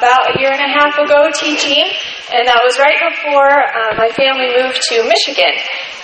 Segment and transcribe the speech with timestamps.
[0.00, 1.84] about a year and a half ago teaching,
[2.32, 5.52] and that was right before uh, my family moved to Michigan.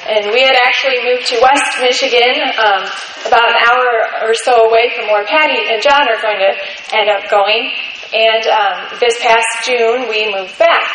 [0.05, 2.85] And we had actually moved to West Michigan, um,
[3.25, 6.53] about an hour or so away from where Patty and John are going to
[6.93, 7.73] end up going.
[8.13, 10.93] And um, this past June, we moved back.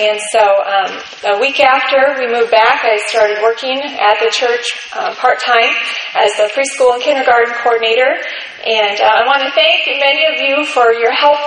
[0.00, 4.64] And so um, a week after we moved back, I started working at the church
[4.96, 5.76] uh, part time
[6.16, 8.16] as the preschool and kindergarten coordinator.
[8.64, 11.38] And uh, I want to thank many of you for your help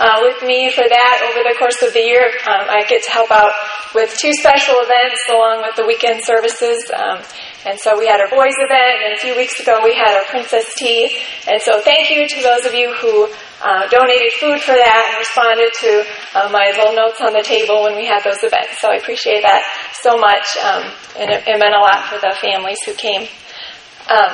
[0.00, 2.24] uh, with me for that over the course of the year.
[2.48, 3.52] Um, I get to help out
[3.92, 6.88] with two special events along with the weekend services.
[6.88, 7.20] Um,
[7.68, 10.24] and so we had our boys event, and a few weeks ago we had our
[10.32, 11.20] princess tea.
[11.44, 13.28] And so thank you to those of you who
[13.60, 15.90] uh, donated food for that and responded to
[16.32, 18.80] uh, my little notes on the table when we had those events.
[18.80, 19.60] So I appreciate that
[20.00, 20.88] so much, um,
[21.20, 23.28] and it, it, meant a lot for the families who came.
[24.08, 24.32] Um,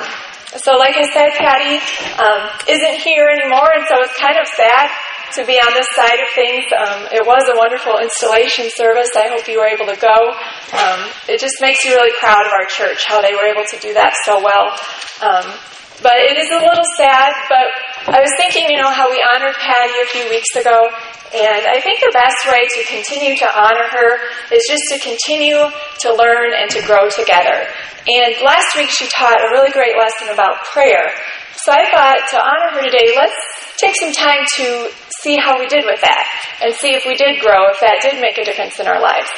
[0.63, 1.75] so, like I said, Patty
[2.23, 4.87] um, isn't here anymore, and so it's kind of sad
[5.35, 6.63] to be on this side of things.
[6.71, 9.11] Um, it was a wonderful installation service.
[9.15, 10.31] I hope you were able to go.
[10.71, 13.77] Um, it just makes you really proud of our church, how they were able to
[13.79, 14.71] do that so well.
[15.19, 15.47] Um,
[16.01, 17.67] but it is a little sad, but
[18.13, 20.77] I was thinking, you know, how we honored Patty a few weeks ago,
[21.33, 24.09] and I think the best way to continue to honor her
[24.53, 25.65] is just to continue
[26.05, 27.65] to learn and to grow together.
[28.07, 31.09] And last week she taught a really great lesson about prayer.
[31.65, 33.35] So I thought to honor her today, let's
[33.81, 34.89] take some time to
[35.21, 36.25] see how we did with that
[36.61, 39.29] and see if we did grow, if that did make a difference in our lives.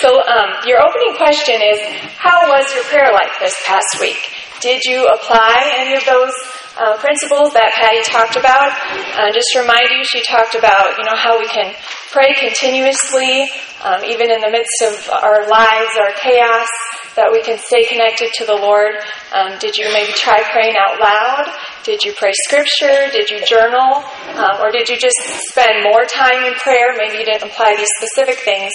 [0.00, 1.78] So, um, your opening question is
[2.16, 4.18] How was your prayer life this past week?
[4.60, 6.32] Did you apply any of those
[6.80, 8.72] uh, principles that Patty talked about?
[9.16, 11.76] Uh, just to remind you, she talked about you know how we can
[12.10, 13.48] pray continuously,
[13.84, 16.68] um, even in the midst of our lives, our chaos
[17.16, 18.92] that we can stay connected to the Lord?
[19.32, 21.48] Um, did you maybe try praying out loud?
[21.84, 23.10] Did you pray scripture?
[23.12, 24.02] Did you journal?
[24.34, 25.16] Um, or did you just
[25.50, 26.96] spend more time in prayer?
[26.96, 28.72] Maybe you didn't apply these specific things,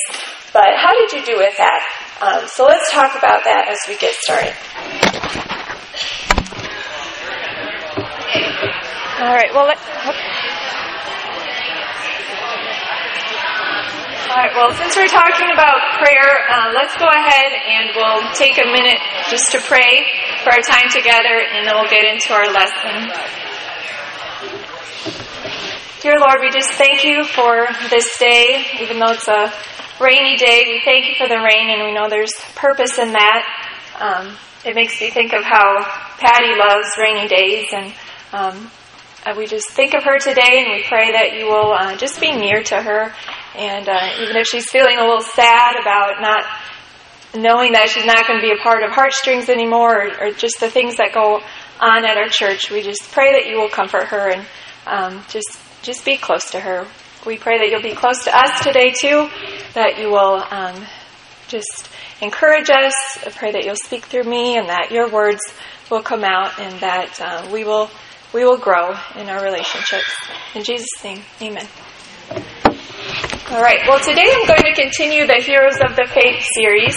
[0.54, 1.82] but how did you do with that?
[2.22, 4.53] Um, so let's talk about that as we get started.
[9.22, 9.78] All right, well, let,
[14.31, 18.58] All right, well, since we're talking about prayer, uh, let's go ahead and we'll take
[18.59, 18.96] a minute
[19.30, 20.08] just to pray
[20.46, 23.12] for our time together, and then we'll get into our lesson.
[26.00, 29.52] Dear Lord, we just thank you for this day, even though it's a
[30.00, 30.63] rainy day.
[30.66, 33.44] We thank you for the rain, and we know there's purpose in that.
[34.00, 35.84] Um, it makes me think of how
[36.19, 37.94] Patty loves rainy days, and
[38.31, 38.72] um,
[39.36, 42.31] we just think of her today, and we pray that you will uh, just be
[42.31, 43.13] near to her
[43.56, 46.45] and uh, even if she's feeling a little sad about not
[47.35, 50.59] knowing that she's not going to be a part of Heartstrings anymore, or, or, just
[50.59, 51.41] the things that go
[51.79, 54.45] on at our church, we just pray that you will comfort her and
[54.85, 56.85] um, just just be close to her.
[57.25, 59.29] We pray that you'll be close to us today too,
[59.73, 60.85] that you will um,
[61.47, 61.89] just
[62.22, 62.94] encourage us.
[63.25, 65.41] I pray that you'll speak through me, and that your words
[65.89, 67.89] will come out, and that uh, we will
[68.33, 70.13] we will grow in our relationships.
[70.56, 71.68] In Jesus' name, Amen.
[73.51, 76.95] All right, well, today I'm going to continue the Heroes of the Faith series,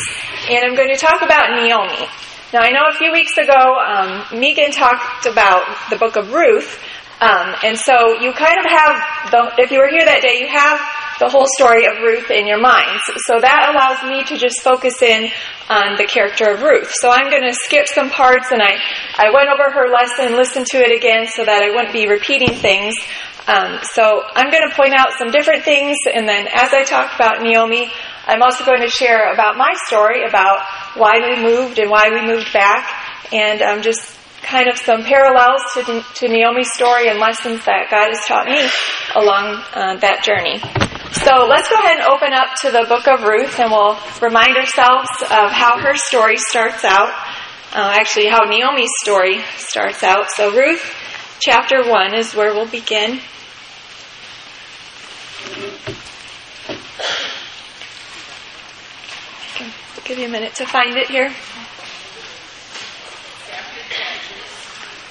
[0.49, 2.07] and I'm going to talk about Naomi.
[2.53, 6.79] Now, I know a few weeks ago, um, Megan talked about the book of Ruth,
[7.21, 8.95] um, and so you kind of have,
[9.33, 10.79] the, if you were here that day, you have
[11.19, 13.03] the whole story of Ruth in your minds.
[13.27, 15.31] So that allows me to just focus in
[15.69, 16.91] on the character of Ruth.
[17.03, 18.79] So I'm going to skip some parts, and I,
[19.19, 22.55] I went over her lesson, listened to it again so that I wouldn't be repeating
[22.55, 22.95] things.
[23.47, 27.15] Um, so I'm going to point out some different things, and then as I talk
[27.15, 27.91] about Naomi,
[28.27, 30.65] I'm also going to share about my story, about
[30.97, 32.89] why we moved and why we moved back,
[33.33, 38.09] and um, just kind of some parallels to, to Naomi's story and lessons that God
[38.09, 38.61] has taught me
[39.15, 40.61] along uh, that journey.
[41.25, 44.57] So let's go ahead and open up to the book of Ruth, and we'll remind
[44.57, 47.13] ourselves of how her story starts out.
[47.73, 50.31] Uh, actually, how Naomi's story starts out.
[50.31, 50.83] So Ruth
[51.41, 53.21] chapter 1 is where we'll begin.
[59.97, 61.33] I'll give you a minute to find it here.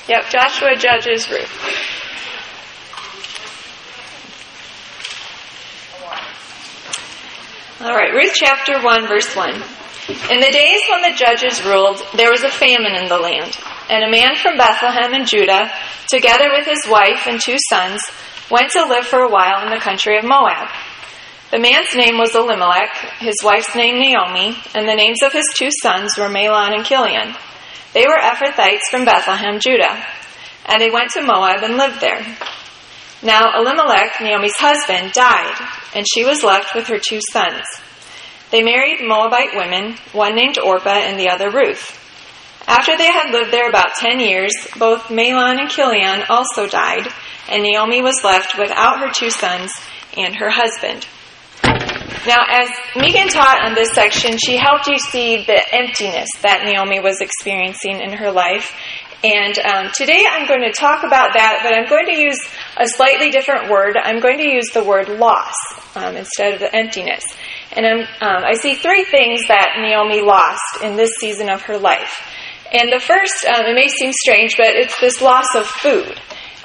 [0.08, 1.84] Yep, Joshua judges Ruth.
[7.81, 9.83] All right, Ruth chapter 1, verse 1.
[10.10, 13.58] In the days when the judges ruled, there was a famine in the land,
[13.90, 15.72] and a man from Bethlehem in Judah,
[16.10, 18.02] together with his wife and two sons,
[18.52, 20.68] went to live for a while in the country of Moab.
[21.52, 25.70] The man's name was Elimelech, his wife's name Naomi, and the names of his two
[25.82, 27.34] sons were Mahlon and Chilion.
[27.94, 30.04] They were Ephrathites from Bethlehem, Judah,
[30.66, 32.26] and they went to Moab and lived there.
[33.24, 35.56] Now Elimelech, Naomi's husband, died,
[35.96, 37.64] and she was left with her two sons.
[38.54, 42.00] They married Moabite women, one named Orpah and the other Ruth.
[42.68, 47.08] After they had lived there about ten years, both Mahlon and Chilion also died,
[47.50, 49.72] and Naomi was left without her two sons
[50.16, 51.08] and her husband.
[52.28, 57.00] Now, as Megan taught on this section, she helped you see the emptiness that Naomi
[57.00, 58.72] was experiencing in her life.
[59.24, 62.38] And um, today I'm going to talk about that, but I'm going to use
[62.78, 63.98] a slightly different word.
[63.98, 65.56] I'm going to use the word loss
[65.96, 67.24] um, instead of the emptiness.
[67.75, 67.86] And
[68.22, 72.22] um, i see three things that Naomi lost in this season of her life.
[72.72, 76.20] And the first, um, it may seem strange, but it's this loss of food.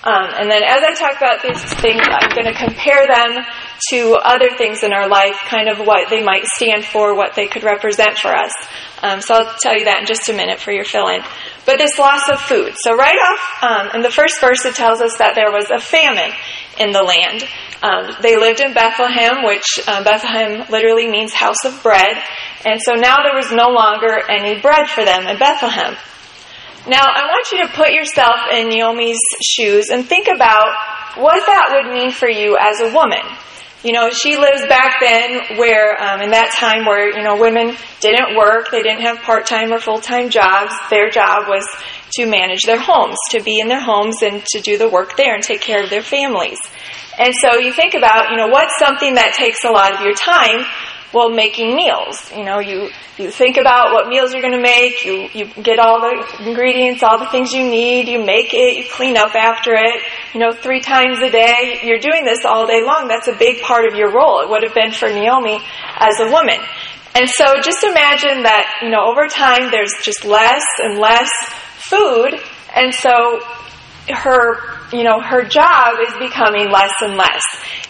[0.05, 3.45] Um, and then as I talk about these things, I'm going to compare them
[3.91, 7.47] to other things in our life, kind of what they might stand for, what they
[7.47, 8.53] could represent for us.
[9.03, 11.21] Um, so I'll tell you that in just a minute for your fill in.
[11.67, 12.75] But this loss of food.
[12.83, 15.79] So, right off um, in the first verse, it tells us that there was a
[15.79, 16.33] famine
[16.79, 17.45] in the land.
[17.83, 22.17] Um, they lived in Bethlehem, which uh, Bethlehem literally means house of bread.
[22.65, 25.97] And so now there was no longer any bread for them in Bethlehem.
[26.89, 30.69] Now, I want you to put yourself in Naomi's shoes and think about
[31.17, 33.21] what that would mean for you as a woman.
[33.85, 37.77] You know, she lives back then where, um, in that time where, you know, women
[38.01, 40.73] didn't work, they didn't have part time or full time jobs.
[40.91, 41.65] Their job was
[42.15, 45.35] to manage their homes, to be in their homes and to do the work there
[45.35, 46.59] and take care of their families.
[47.19, 50.15] And so you think about, you know, what's something that takes a lot of your
[50.15, 50.65] time?
[51.13, 52.31] well, making meals.
[52.37, 55.79] You know, you, you think about what meals you're going to make, you, you get
[55.79, 59.73] all the ingredients, all the things you need, you make it, you clean up after
[59.75, 60.03] it,
[60.35, 61.81] you know, three times a day.
[61.83, 63.09] You're doing this all day long.
[63.09, 64.43] That's a big part of your role.
[64.43, 65.61] It would have been for Naomi
[65.97, 66.59] as a woman.
[67.15, 71.31] And so just imagine that, you know, over time there's just less and less
[71.79, 72.35] food.
[72.75, 73.41] And so
[74.09, 77.43] her you know, her job is becoming less and less.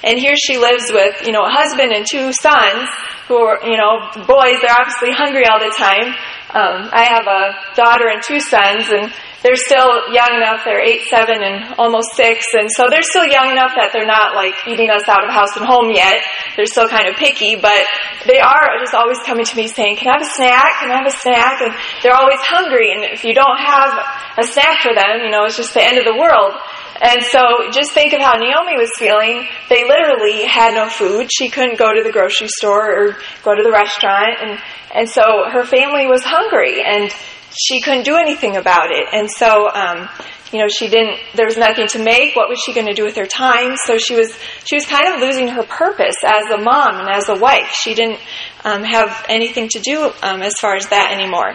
[0.03, 2.89] And here she lives with, you know, a husband and two sons
[3.29, 6.15] who are, you know, boys, they're obviously hungry all the time.
[6.51, 9.13] Um, I have a daughter and two sons, and
[9.43, 10.67] they're still young enough.
[10.67, 14.35] They're eight, seven, and almost six, and so they're still young enough that they're not
[14.35, 16.19] like eating us out of house and home yet.
[16.57, 17.87] They're still kind of picky, but
[18.27, 20.71] they are just always coming to me saying, "Can I have a snack?
[20.83, 23.95] Can I have a snack?" And they're always hungry, and if you don't have
[24.39, 26.59] a snack for them, you know, it's just the end of the world.
[27.01, 29.47] And so just think of how Naomi was feeling.
[29.69, 31.31] They literally had no food.
[31.31, 34.35] She couldn't go to the grocery store or go to the restaurant.
[34.43, 34.59] And,
[34.93, 37.15] and so her family was hungry and
[37.57, 39.07] she couldn't do anything about it.
[39.13, 40.09] And so, um,
[40.53, 42.35] you know, she didn't, there was nothing to make.
[42.35, 43.77] What was she going to do with her time?
[43.87, 47.29] So she was, she was kind of losing her purpose as a mom and as
[47.29, 47.69] a wife.
[47.73, 48.21] She didn't
[48.65, 51.55] um, have anything to do um, as far as that anymore.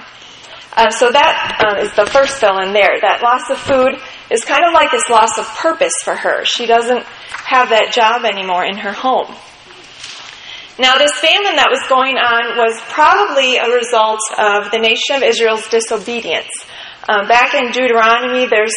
[0.75, 2.98] Uh, so that uh, is the first fill in there.
[3.01, 3.94] That loss of food
[4.31, 6.46] is kind of like this loss of purpose for her.
[6.46, 9.36] She doesn't have that job anymore in her home.
[10.80, 15.22] Now, this famine that was going on was probably a result of the nation of
[15.22, 16.50] Israel's disobedience.
[17.08, 18.74] Um, back in Deuteronomy, there's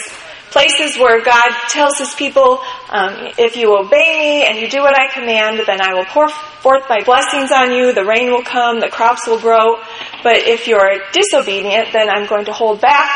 [0.51, 2.61] places where God tells his people,
[2.91, 6.29] um, if you obey me and you do what I command, then I will pour
[6.29, 9.77] forth my blessings on you, the rain will come, the crops will grow.
[10.23, 13.09] But if you're disobedient, then I'm going to hold back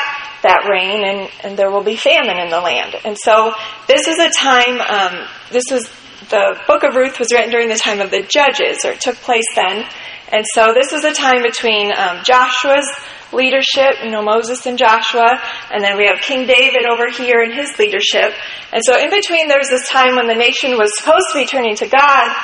[0.43, 2.97] that rain and, and there will be famine in the land.
[3.05, 3.53] And so
[3.87, 5.91] this is a time, um, this was,
[6.29, 9.17] the book of Ruth was written during the time of the judges, or it took
[9.17, 9.85] place then.
[10.33, 12.87] And so this was a time between um, Joshua's
[13.33, 15.41] leadership, you know, Moses and Joshua,
[15.73, 18.35] and then we have King David over here in his leadership.
[18.73, 21.47] And so in between there was this time when the nation was supposed to be
[21.47, 22.37] turning to God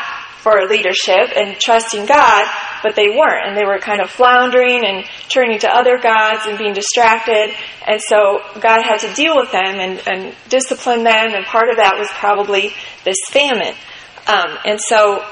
[0.46, 2.46] for leadership and trusting God,
[2.84, 3.48] but they weren't.
[3.48, 7.52] And they were kind of floundering and turning to other gods and being distracted.
[7.84, 11.34] And so God had to deal with them and, and discipline them.
[11.34, 12.72] And part of that was probably
[13.02, 13.74] this famine.
[14.28, 15.24] Um, and so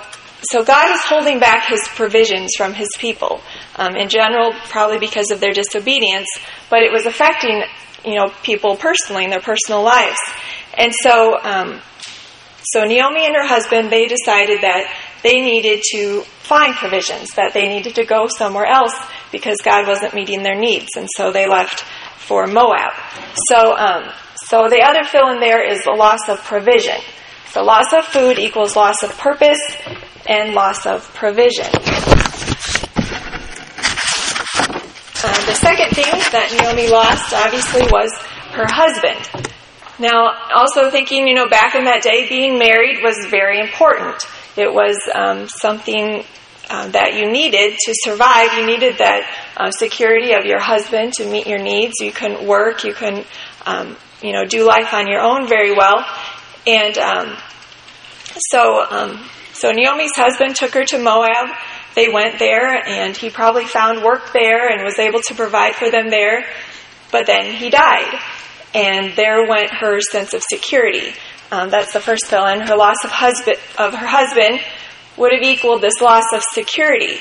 [0.50, 3.40] so God is holding back his provisions from his people.
[3.76, 6.26] Um, in general, probably because of their disobedience,
[6.68, 7.62] but it was affecting,
[8.04, 10.18] you know, people personally in their personal lives.
[10.76, 11.80] And so, um,
[12.64, 14.90] so Naomi and her husband, they decided that
[15.24, 18.94] they needed to find provisions, that they needed to go somewhere else
[19.32, 20.88] because God wasn't meeting their needs.
[20.96, 21.80] And so they left
[22.18, 22.92] for Moab.
[23.48, 24.12] So, um,
[24.46, 27.00] so the other fill in there is the loss of provision.
[27.48, 29.60] So loss of food equals loss of purpose
[30.28, 31.66] and loss of provision.
[35.26, 38.12] Uh, the second thing that Naomi lost, obviously, was
[38.52, 39.48] her husband.
[39.98, 44.22] Now, also thinking, you know, back in that day, being married was very important.
[44.56, 46.24] It was um, something
[46.70, 48.52] uh, that you needed to survive.
[48.56, 51.94] You needed that uh, security of your husband to meet your needs.
[52.00, 52.84] You couldn't work.
[52.84, 53.26] You couldn't,
[53.66, 56.06] um, you know, do life on your own very well.
[56.66, 57.36] And um,
[58.50, 61.50] so, um, so Naomi's husband took her to Moab.
[61.94, 65.90] They went there, and he probably found work there and was able to provide for
[65.90, 66.44] them there.
[67.12, 68.20] But then he died,
[68.74, 71.12] and there went her sense of security.
[71.50, 72.60] Um, that's the first fill in.
[72.60, 74.60] Her loss of husband of her husband
[75.16, 77.18] would have equaled this loss of security.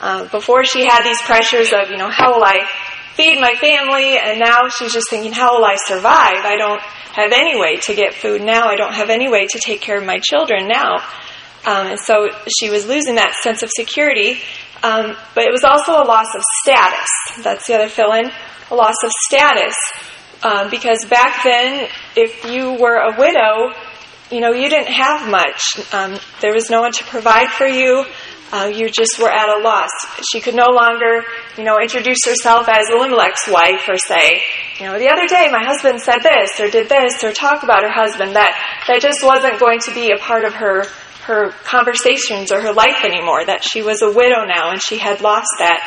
[0.00, 2.68] Uh, before she had these pressures of, you know, how will I
[3.14, 4.16] feed my family?
[4.16, 6.44] And now she's just thinking, how will I survive?
[6.44, 6.80] I don't
[7.12, 8.68] have any way to get food now.
[8.68, 10.98] I don't have any way to take care of my children now.
[11.66, 14.40] Um, and so she was losing that sense of security.
[14.82, 17.08] Um, but it was also a loss of status.
[17.42, 18.30] That's the other fill in.
[18.70, 19.74] A loss of status.
[20.42, 23.74] Um, because back then, if you were a widow,
[24.30, 25.92] you know, you didn't have much.
[25.92, 28.04] Um, there was no one to provide for you.
[28.50, 29.90] Uh, you just were at a loss.
[30.30, 31.22] She could no longer,
[31.58, 34.42] you know, introduce herself as Elimelech's wife or say,
[34.78, 37.82] you know, the other day my husband said this or did this or talk about
[37.82, 38.36] her husband.
[38.36, 40.84] That that just wasn't going to be a part of her
[41.24, 43.44] her conversations or her life anymore.
[43.44, 45.84] That she was a widow now and she had lost that,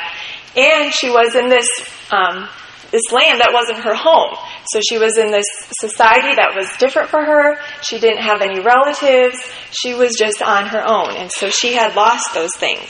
[0.55, 1.67] and she was in this
[2.12, 2.48] um,
[2.91, 4.36] this land that wasn't her home.
[4.71, 5.48] So she was in this
[5.79, 7.57] society that was different for her.
[7.81, 9.39] She didn't have any relatives.
[9.71, 11.15] She was just on her own.
[11.15, 12.89] And so she had lost those things.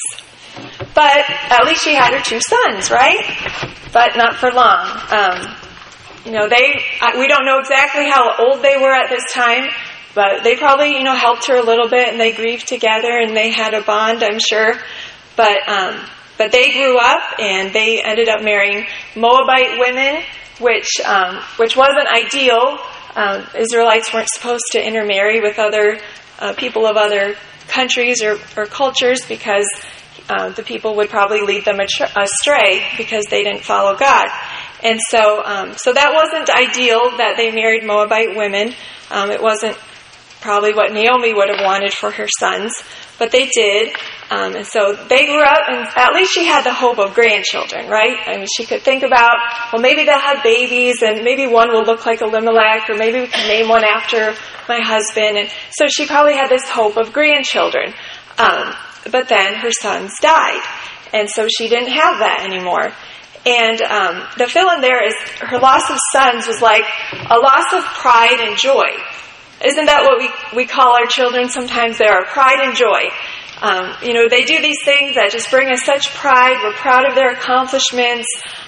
[0.93, 3.21] But at least she had her two sons, right?
[3.93, 4.85] But not for long.
[5.09, 5.55] Um,
[6.25, 6.81] you know, they,
[7.17, 9.69] we don't know exactly how old they were at this time,
[10.13, 13.35] but they probably, you know, helped her a little bit and they grieved together and
[13.35, 14.75] they had a bond, I'm sure.
[15.35, 15.99] But, um,
[16.41, 20.23] but they grew up and they ended up marrying Moabite women,
[20.59, 22.79] which um, which wasn't ideal.
[23.15, 25.99] Um, Israelites weren't supposed to intermarry with other
[26.39, 27.35] uh, people of other
[27.67, 29.67] countries or, or cultures because
[30.29, 34.27] uh, the people would probably lead them astray because they didn't follow God.
[34.81, 38.73] And so, um, so that wasn't ideal that they married Moabite women.
[39.11, 39.77] Um, it wasn't
[40.39, 42.73] probably what Naomi would have wanted for her sons,
[43.19, 43.95] but they did.
[44.31, 47.89] Um, and so they grew up, and at least she had the hope of grandchildren,
[47.89, 48.15] right?
[48.25, 49.35] I mean, she could think about,
[49.73, 53.27] well, maybe they'll have babies, and maybe one will look like Elimelech, or maybe we
[53.27, 54.33] can name one after
[54.69, 55.37] my husband.
[55.37, 57.93] And so she probably had this hope of grandchildren.
[58.37, 58.73] Um,
[59.11, 60.63] but then her sons died,
[61.11, 62.93] and so she didn't have that anymore.
[63.45, 67.73] And um, the fill in there is her loss of sons was like a loss
[67.73, 68.95] of pride and joy.
[69.65, 71.49] Isn't that what we, we call our children?
[71.49, 73.11] Sometimes they are pride and joy.
[73.61, 76.57] Um, you know, they do these things that just bring us such pride.
[76.63, 78.25] We're proud of their accomplishments.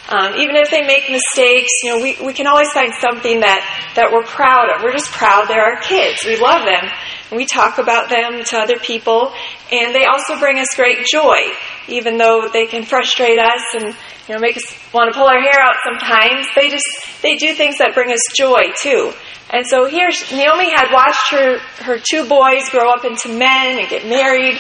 [0.08, 3.66] Um, even if they make mistakes, you know, we, we can always find something that,
[3.96, 4.84] that we're proud of.
[4.84, 6.24] We're just proud they're our kids.
[6.26, 6.86] We love them.
[7.32, 9.34] And we talk about them to other people.
[9.72, 11.42] And they also bring us great joy,
[11.88, 13.96] even though they can frustrate us and,
[14.28, 16.46] you know, make us want to pull our hair out sometimes.
[16.56, 16.86] They just,
[17.24, 19.12] they do things that bring us joy too.
[19.50, 23.90] And so here, Naomi had watched her, her two boys grow up into men and
[23.90, 24.58] get married,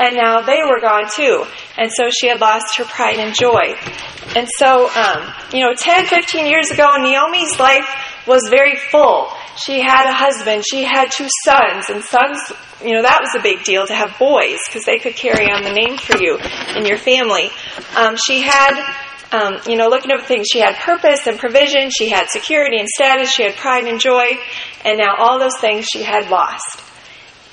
[0.00, 1.44] and now they were gone too.
[1.76, 3.76] And so she had lost her pride and joy.
[4.34, 7.86] And so, um, you know, 10, 15 years ago, Naomi's life
[8.26, 9.28] was very full.
[9.56, 12.38] She had a husband, she had two sons, and sons,
[12.82, 15.64] you know, that was a big deal to have boys because they could carry on
[15.64, 16.38] the name for you
[16.76, 17.50] in your family.
[17.94, 18.72] Um, she had
[19.32, 20.48] um, you know, looking over things.
[20.50, 24.26] She had purpose and provision, she had security and status, she had pride and joy,
[24.84, 26.82] and now all those things she had lost.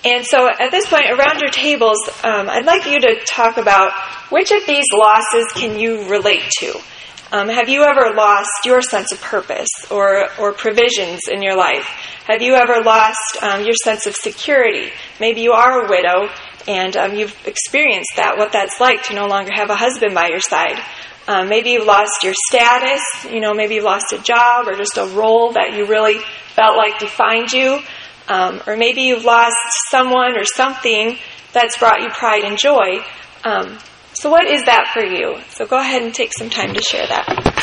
[0.08, 3.92] And so at this point, around your tables, um, I'd like you to talk about
[4.30, 6.80] which of these losses can you relate to?
[7.34, 11.84] Um, have you ever lost your sense of purpose or, or provisions in your life?
[12.26, 14.92] Have you ever lost um, your sense of security?
[15.20, 16.30] Maybe you are a widow
[16.70, 20.30] and um, you've experienced that, what that's like to no longer have a husband by
[20.30, 20.82] your side.
[21.28, 24.98] Um, maybe you've lost your status, you know, maybe you've lost a job or just
[24.98, 26.20] a role that you really
[26.56, 27.82] felt like defined you.
[28.28, 29.56] Um, or maybe you've lost
[29.90, 31.18] someone or something
[31.54, 33.00] that's brought you pride and joy.
[33.44, 33.78] Um,
[34.14, 35.40] so, what is that for you?
[35.50, 37.58] So, go ahead and take some time to share that.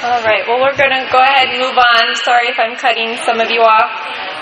[0.00, 2.14] All right, well, we're going to go ahead and move on.
[2.16, 4.37] Sorry if I'm cutting some of you off.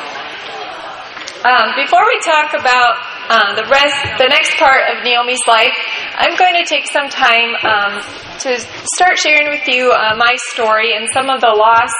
[1.45, 2.97] Um, before we talk about
[3.28, 5.76] uh, the rest, the next part of Naomi's life,
[6.16, 8.00] I'm going to take some time um,
[8.40, 8.57] to
[8.97, 11.93] start sharing with you uh, my story and some of the loss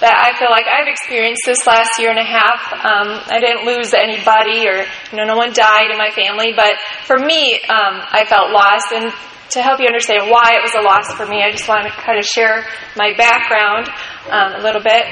[0.00, 2.72] that I feel like I've experienced this last year and a half.
[2.72, 6.80] Um, I didn't lose anybody, or you know, no one died in my family, but
[7.04, 8.88] for me, um, I felt lost.
[8.94, 9.12] And
[9.50, 11.92] to help you understand why it was a loss for me, I just want to
[11.92, 13.88] kind of share my background
[14.30, 15.04] um, a little bit.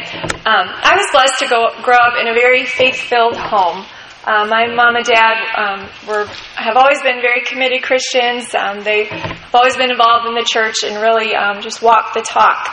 [0.45, 3.85] Um, I was blessed to go, grow up in a very faith filled home.
[4.27, 6.27] Uh, my mom and dad um, were
[6.57, 8.53] have always been very committed Christians.
[8.55, 9.11] Um, they've
[9.55, 12.67] always been involved in the church and really um, just walked the talk.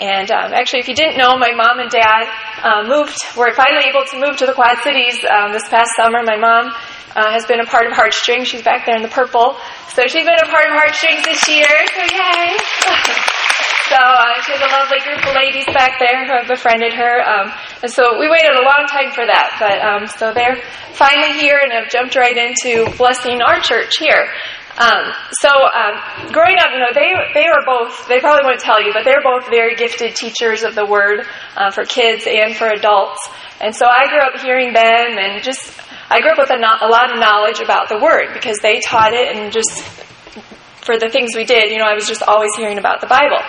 [0.00, 2.30] And um, actually, if you didn't know, my mom and dad
[2.62, 3.18] uh, moved.
[3.36, 5.18] Were finally able to move to the Quad Cities
[5.52, 6.22] this past summer.
[6.22, 6.72] My mom
[7.16, 8.48] uh, has been a part of Heartstrings.
[8.48, 9.56] She's back there in the purple.
[9.94, 11.68] So she's been a part of Heartstrings this year.
[11.68, 12.56] So yay!
[13.92, 17.20] so uh, she has a lovely group of ladies back there who have befriended her.
[17.20, 17.52] Um,
[17.82, 19.56] and so we waited a long time for that.
[19.60, 20.56] But um, so they're
[20.96, 24.32] finally here and have jumped right into blessing our church here.
[24.78, 28.08] Um, so um, growing up, you know, they they were both.
[28.08, 31.26] They probably won't tell you, but they're both very gifted teachers of the word
[31.56, 33.20] uh, for kids and for adults.
[33.60, 35.81] And so I grew up hearing them, and just
[36.12, 38.80] I grew up with a, no, a lot of knowledge about the word because they
[38.80, 39.72] taught it, and just
[40.84, 43.40] for the things we did, you know, I was just always hearing about the Bible.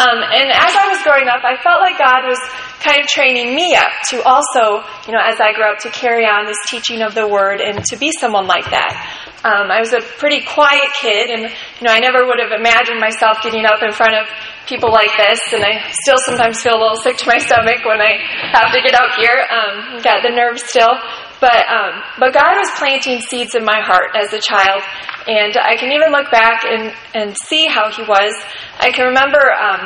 [0.00, 2.40] Um, and as I was growing up, I felt like God was
[2.80, 6.24] kind of training me up to also, you know, as I grew up, to carry
[6.24, 8.96] on this teaching of the Word and to be someone like that.
[9.44, 13.00] Um, I was a pretty quiet kid, and you know, I never would have imagined
[13.00, 14.28] myself getting up in front of
[14.66, 15.40] people like this.
[15.52, 18.20] And I still sometimes feel a little sick to my stomach when I
[18.56, 19.36] have to get out here.
[19.52, 20.92] Um, got the nerves still,
[21.40, 24.82] but um, but God was planting seeds in my heart as a child,
[25.26, 28.32] and I can even look back and and see how He was.
[28.78, 29.80] I can remember um,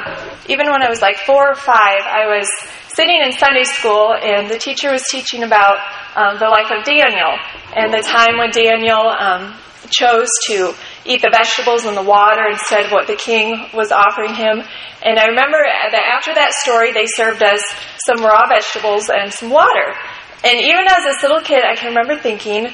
[0.49, 2.47] even when I was like four or five, I was
[2.89, 5.79] sitting in Sunday school, and the teacher was teaching about
[6.17, 7.39] um, the life of Daniel
[7.75, 9.55] and the time when Daniel um,
[9.91, 14.35] chose to eat the vegetables and the water instead of what the king was offering
[14.35, 14.63] him.
[15.03, 17.61] And I remember that after that story, they served us
[18.07, 19.95] some raw vegetables and some water.
[20.45, 22.69] And even as this little kid, I can remember thinking,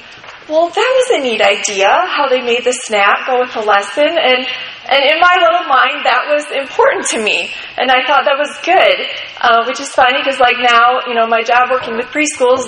[0.48, 4.18] well, that was a neat idea, how they made the snack go with the lesson.
[4.18, 4.42] And
[4.90, 7.52] and in my little mind, that was important to me.
[7.78, 8.98] And I thought that was good,
[9.38, 12.66] uh, which is funny because, like, now, you know, my job working with preschools,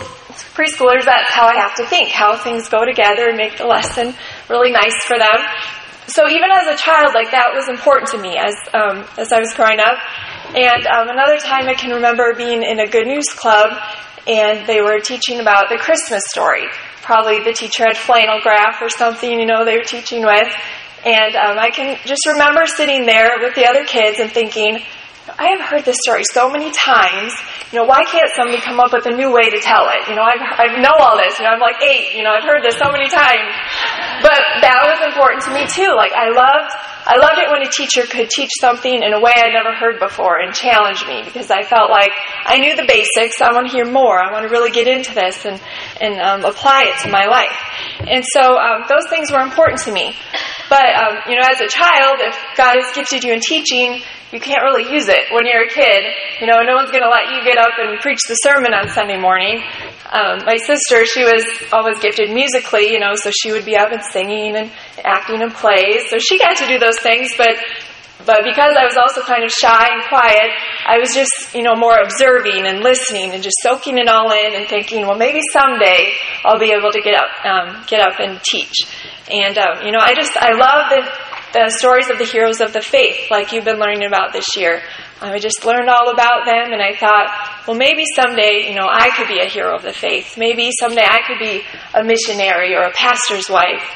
[0.55, 4.15] preschoolers, that's how I have to think, how things go together and make the lesson
[4.47, 5.41] really nice for them.
[6.07, 9.41] So even as a child, like, that was important to me as, um, as I
[9.41, 9.99] was growing up.
[10.55, 13.73] And um, another time I can remember being in a good news club
[14.27, 16.67] and they were teaching about the Christmas story.
[17.03, 20.49] Probably the teacher had flannel graph or something, you know, they were teaching with.
[21.05, 24.79] And um, I can just remember sitting there with the other kids and thinking,
[25.39, 27.33] I have heard this story so many times.
[27.71, 30.11] You know, why can't somebody come up with a new way to tell it?
[30.11, 31.39] You know, I've, I know all this.
[31.39, 32.15] You know, I'm like eight.
[32.15, 33.51] You know, I've heard this so many times.
[34.23, 35.95] But that was important to me too.
[35.95, 36.71] Like I loved
[37.05, 39.99] I loved it when a teacher could teach something in a way I'd never heard
[39.99, 42.13] before and challenge me because I felt like
[42.45, 43.43] I knew the basics.
[43.43, 44.23] I want to hear more.
[44.23, 45.61] I want to really get into this and,
[46.01, 47.59] and um, apply it to my life.
[48.07, 50.15] And so um, those things were important to me.
[50.71, 54.01] But, um, you know, as a child, if God has gifted you in teaching,
[54.33, 56.03] you can't really use it when you're a kid.
[56.41, 58.89] You know, no one's going to let you get up and preach the sermon on
[58.89, 59.61] Sunday morning.
[60.09, 63.93] Um, my sister, she was always gifted musically, you know, so she would be up
[63.93, 64.73] and singing and
[65.05, 66.09] acting in plays.
[66.09, 67.61] So she got to do those things, but
[68.25, 70.55] but because I was also kind of shy and quiet,
[70.87, 74.55] I was just, you know, more observing and listening and just soaking it all in
[74.55, 76.13] and thinking, well, maybe someday
[76.45, 78.87] I'll be able to get up, um, get up and teach.
[79.31, 82.73] And um, you know, I just I love the the stories of the heroes of
[82.73, 84.83] the faith, like you've been learning about this year.
[85.21, 87.31] I just learned all about them, and I thought,
[87.67, 90.35] well, maybe someday, you know, I could be a hero of the faith.
[90.37, 91.63] Maybe someday I could be
[91.95, 93.87] a missionary or a pastor's wife.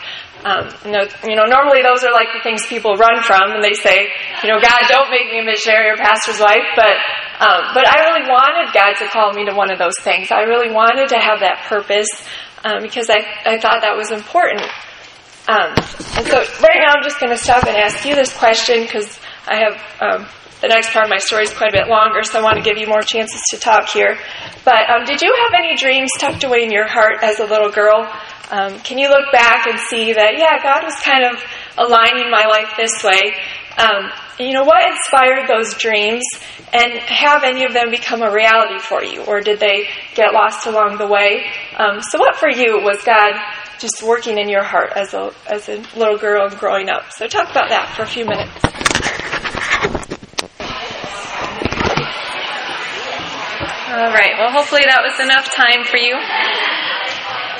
[0.45, 3.64] Um, you, know, you know, normally those are like the things people run from, and
[3.64, 4.07] they say,
[4.45, 6.71] you know, God, don't make me a missionary or pastor's wife.
[6.77, 6.95] But,
[7.42, 10.31] um, but I really wanted God to call me to one of those things.
[10.31, 12.07] I really wanted to have that purpose
[12.62, 14.62] um, because I, I thought that was important.
[15.48, 15.70] Um,
[16.18, 19.18] and so right now I'm just going to stop and ask you this question because
[19.46, 20.26] I have um,
[20.61, 22.62] the next part of my story is quite a bit longer, so I want to
[22.62, 24.18] give you more chances to talk here.
[24.64, 27.70] But um, did you have any dreams tucked away in your heart as a little
[27.70, 28.11] girl?
[28.50, 31.42] Um, can you look back and see that, yeah, God was kind of
[31.78, 33.37] aligning my life this way?
[33.76, 36.24] Um, you know, what inspired those dreams?
[36.72, 39.22] And have any of them become a reality for you?
[39.24, 41.46] Or did they get lost along the way?
[41.76, 43.35] Um, so, what for you was God
[43.79, 47.12] just working in your heart as a, as a little girl and growing up?
[47.12, 48.53] So, talk about that for a few minutes.
[53.97, 54.37] All right.
[54.37, 56.19] Well, hopefully that was enough time for you.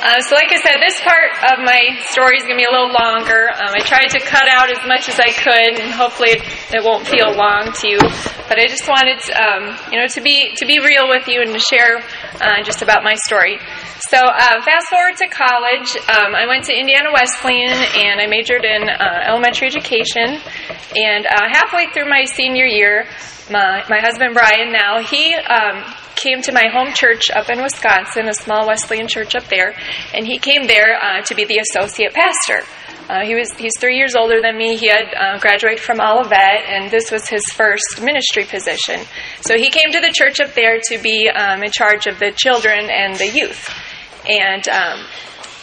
[0.07, 2.71] Uh, so, like I said, this part of my story is going to be a
[2.71, 3.51] little longer.
[3.51, 6.39] Um, I tried to cut out as much as I could, and hopefully
[6.71, 7.99] it, won't feel long to you.
[8.47, 11.51] but I just wanted, um, you know, to be to be real with you and
[11.51, 12.07] to share
[12.39, 13.59] uh, just about my story.
[14.07, 15.91] So, uh, fast forward to college.
[16.07, 20.39] Um, I went to Indiana Wesleyan and I majored in uh, elementary education.
[20.95, 23.11] And uh, halfway through my senior year,
[23.51, 25.83] my my husband Brian, now he um,
[26.17, 29.75] came to my home church up in Wisconsin, a small Wesleyan church up there,
[30.15, 32.67] and he came there uh, to be the associate pastor.
[33.09, 34.77] Uh, he was he's three years older than me.
[34.77, 39.01] He had uh, graduated from Olivet, and this was his first ministry position.
[39.43, 42.33] So he came to the church up there to be um, in charge of the
[42.35, 43.71] children and the youth.
[44.29, 45.07] And um,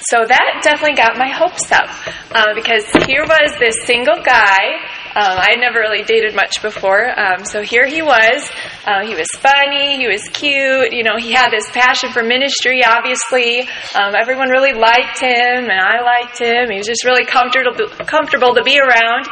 [0.07, 1.89] so that definitely got my hopes up
[2.31, 4.79] uh, because here was this single guy
[5.15, 8.49] um, I had never really dated much before, um, so here he was.
[8.85, 12.83] Uh, he was funny, he was cute, you know, he had this passion for ministry,
[12.83, 13.69] obviously.
[13.95, 16.69] Um, everyone really liked him, and I liked him.
[16.69, 19.29] He was just really comfortable, comfortable to be around.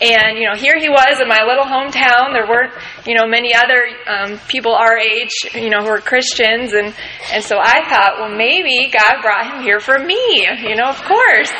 [0.00, 2.34] And, you know, here he was in my little hometown.
[2.34, 2.72] There weren't,
[3.06, 6.72] you know, many other um, people our age, you know, who are Christians.
[6.72, 6.94] And,
[7.32, 11.00] and so I thought, well, maybe God brought him here for me, you know, of
[11.04, 11.52] course.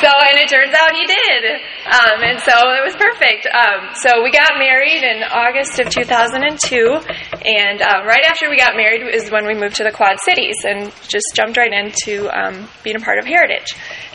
[0.00, 1.42] So, and it turns out he did.
[1.88, 3.48] Um, and so it was perfect.
[3.48, 7.00] Um, so we got married in August of 2002.
[7.44, 10.56] And uh, right after we got married is when we moved to the Quad Cities
[10.64, 13.72] and just jumped right into um, being a part of Heritage.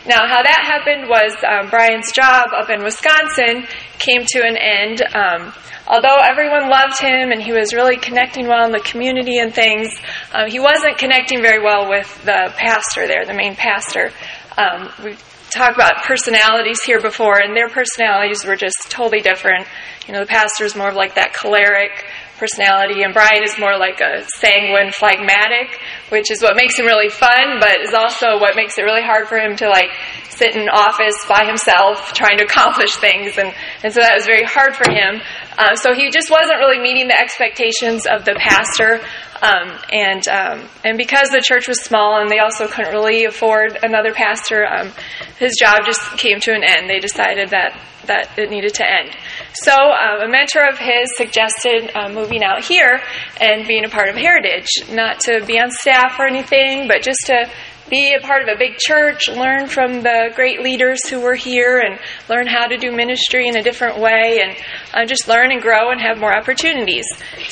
[0.08, 3.65] Now, how that happened was um, Brian's job up in Wisconsin
[3.98, 5.02] came to an end.
[5.15, 5.52] Um,
[5.88, 9.89] although everyone loved him and he was really connecting well in the community and things,
[10.32, 14.12] um, he wasn't connecting very well with the pastor there, the main pastor.
[14.58, 15.18] Um, we
[15.50, 19.65] talked about personalities here before, and their personalities were just totally different.
[20.08, 22.06] You know, the pastor's more of like that choleric
[22.38, 27.10] personality, and Brian is more like a sanguine, phlegmatic, which is what makes him really
[27.10, 29.89] fun, but is also what makes it really hard for him to like
[30.30, 34.43] sit in office by himself trying to accomplish things, and, and so that was very
[34.43, 35.21] hard for him.
[35.58, 39.00] Uh, so he just wasn't really meeting the expectations of the pastor,
[39.41, 43.78] um, and um, and because the church was small and they also couldn't really afford
[43.84, 44.91] another pastor, um,
[45.39, 46.89] his job just came to an end.
[46.89, 49.15] They decided that that it needed to end.
[49.54, 53.02] So uh, a mentor of his suggested uh, moving out here
[53.39, 57.19] and being a part of Heritage, not to be on staff or anything, but just
[57.28, 57.50] to
[57.89, 61.80] be a part of a big church, learn from the great leaders who were here,
[61.80, 64.58] and learn how to do ministry in a different way, and
[64.93, 67.06] uh, just learn and grow and have more opportunities.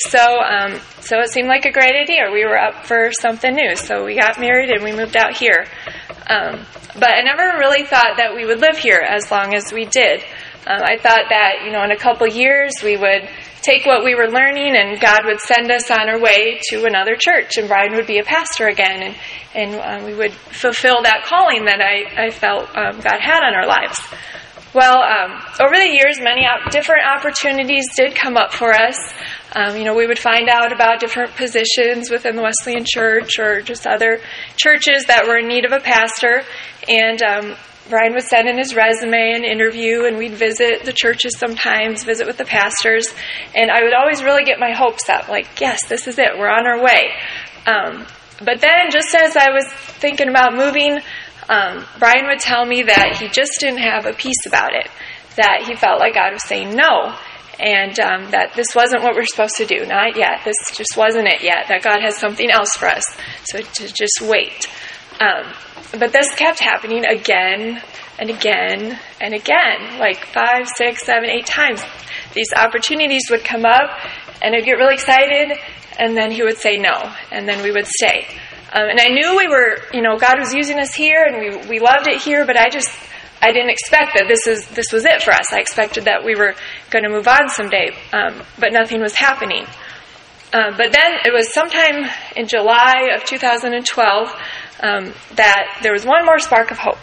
[0.08, 2.30] So, um, so it seemed like a great idea.
[2.32, 5.66] We were up for something new, so we got married and we moved out here.
[6.28, 6.60] Um,
[6.94, 10.22] but I never really thought that we would live here as long as we did.
[10.66, 13.28] Um, I thought that, you know, in a couple years we would
[13.64, 17.16] take what we were learning and God would send us on our way to another
[17.18, 19.16] church and Brian would be a pastor again and,
[19.54, 23.54] and um, we would fulfill that calling that I, I felt um, God had on
[23.54, 23.98] our lives.
[24.74, 28.98] Well, um, over the years, many op- different opportunities did come up for us.
[29.54, 33.60] Um, you know, we would find out about different positions within the Wesleyan Church or
[33.60, 34.20] just other
[34.56, 36.42] churches that were in need of a pastor.
[36.88, 37.56] And um,
[37.88, 42.26] Brian would send in his resume and interview, and we'd visit the churches sometimes, visit
[42.26, 43.06] with the pastors,
[43.54, 46.48] and I would always really get my hopes up like, yes, this is it, we're
[46.48, 47.12] on our way.
[47.66, 48.06] Um,
[48.38, 50.98] but then, just as I was thinking about moving,
[51.48, 54.88] um, Brian would tell me that he just didn't have a peace about it,
[55.36, 57.14] that he felt like God was saying no,
[57.60, 60.40] and um, that this wasn't what we're supposed to do, not yet.
[60.44, 63.04] This just wasn't it yet, that God has something else for us,
[63.44, 64.66] so to just wait.
[65.92, 67.80] But this kept happening again
[68.18, 71.82] and again and again, like five, six, seven, eight times.
[72.32, 73.90] These opportunities would come up,
[74.42, 75.58] and I'd get really excited,
[75.98, 78.26] and then he would say no, and then we would stay.
[78.72, 81.68] Um, and I knew we were, you know, God was using us here, and we
[81.68, 82.90] we loved it here, but I just
[83.40, 85.52] I didn't expect that this is this was it for us.
[85.52, 86.54] I expected that we were
[86.90, 89.66] going to move on someday, um, but nothing was happening.
[90.52, 94.32] Uh, but then it was sometime in July of 2012
[94.84, 96.98] um, that there was one more spark of hope.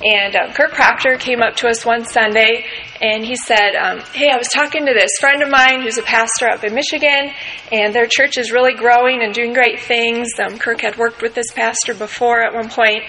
[0.00, 2.64] And um, Kirk Proctor came up to us one Sunday
[3.02, 6.02] and he said, um, Hey, I was talking to this friend of mine who's a
[6.02, 7.30] pastor up in Michigan,
[7.70, 10.28] and their church is really growing and doing great things.
[10.38, 13.02] Um, Kirk had worked with this pastor before at one point,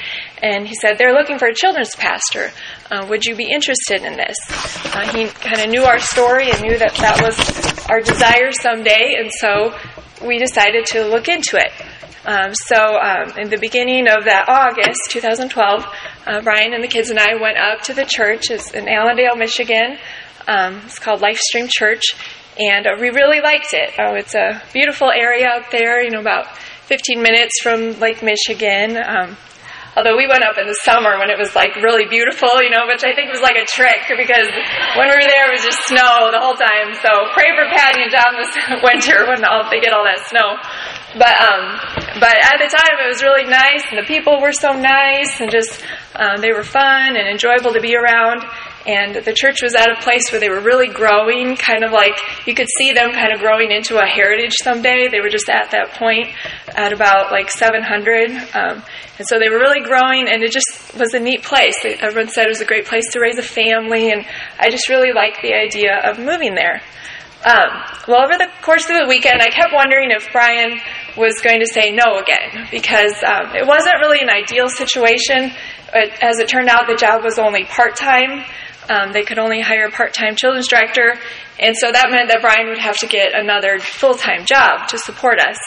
[0.44, 2.52] and he said, They're looking for a children's pastor.
[2.92, 4.38] Uh, would you be interested in this?
[4.94, 9.16] Uh, he kind of knew our story and knew that that was our desire someday,
[9.18, 9.76] and so
[10.26, 11.72] we decided to look into it.
[12.26, 15.86] Um, so, um, in the beginning of that August 2012,
[16.28, 18.52] uh, and the kids and I went up to the church.
[18.52, 19.98] It's in Allendale, Michigan.
[20.48, 22.04] Um, it's called Lifestream Church,
[22.58, 23.94] and uh, we really liked it.
[24.00, 26.04] Oh, it's a beautiful area up there.
[26.04, 28.98] You know, about 15 minutes from Lake Michigan.
[28.98, 29.38] Um,
[29.98, 32.86] Although we went up in the summer when it was like really beautiful, you know,
[32.86, 34.48] which I think was like a trick because
[34.96, 36.94] when we were there it was just snow the whole time.
[37.02, 38.54] So pray for Patty and John this
[38.86, 40.56] winter when all, they get all that snow.
[41.18, 41.80] But um,
[42.22, 45.50] but at the time it was really nice and the people were so nice and
[45.50, 45.84] just
[46.16, 48.46] um, they were fun and enjoyable to be around
[48.90, 52.18] and the church was at a place where they were really growing, kind of like
[52.48, 55.08] you could see them kind of growing into a heritage someday.
[55.10, 56.30] They were just at that point
[56.70, 58.32] at about like 700.
[58.32, 58.82] Um,
[59.20, 61.76] and so they were really growing, and it just was a neat place.
[61.84, 64.26] Everyone said it was a great place to raise a family, and
[64.58, 66.82] I just really liked the idea of moving there.
[67.46, 67.72] Um,
[68.08, 70.78] well, over the course of the weekend, I kept wondering if Brian
[71.16, 75.52] was going to say no again because um, it wasn't really an ideal situation.
[75.94, 78.44] As it turned out, the job was only part time.
[78.90, 81.16] Um, they could only hire a part time children's director,
[81.60, 84.98] and so that meant that Brian would have to get another full time job to
[84.98, 85.58] support us.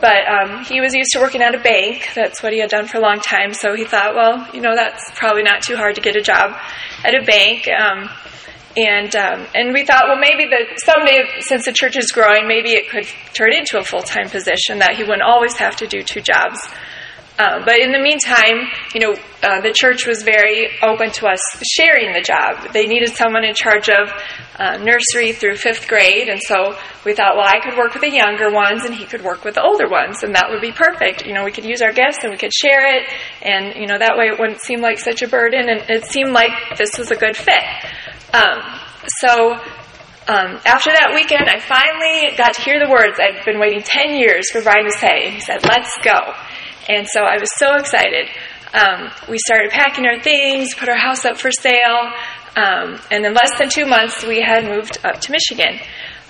[0.00, 2.08] But um, he was used to working at a bank.
[2.16, 3.54] That's what he had done for a long time.
[3.54, 6.58] So he thought, well, you know, that's probably not too hard to get a job
[7.04, 7.68] at a bank.
[8.74, 12.72] And um, and we thought, well, maybe that someday, since the church is growing, maybe
[12.72, 16.00] it could turn into a full time position that he wouldn't always have to do
[16.00, 16.58] two jobs.
[17.38, 21.40] Um, but in the meantime, you know, uh, the church was very open to us
[21.64, 22.72] sharing the job.
[22.72, 24.12] They needed someone in charge of
[24.58, 28.12] uh, nursery through fifth grade, and so we thought, well, I could work with the
[28.12, 31.24] younger ones, and he could work with the older ones, and that would be perfect.
[31.24, 33.08] You know, we could use our gifts and we could share it,
[33.40, 36.32] and you know, that way it wouldn't seem like such a burden, and it seemed
[36.32, 37.64] like this was a good fit.
[38.32, 38.60] Um,
[39.20, 39.52] so
[40.28, 44.14] um, after that weekend, I finally got to hear the words I'd been waiting 10
[44.14, 45.30] years for Brian to say.
[45.30, 46.16] He said, Let's go.
[46.88, 48.28] And so I was so excited.
[48.72, 52.12] Um, we started packing our things, put our house up for sale,
[52.56, 55.78] um, and in less than two months, we had moved up to Michigan.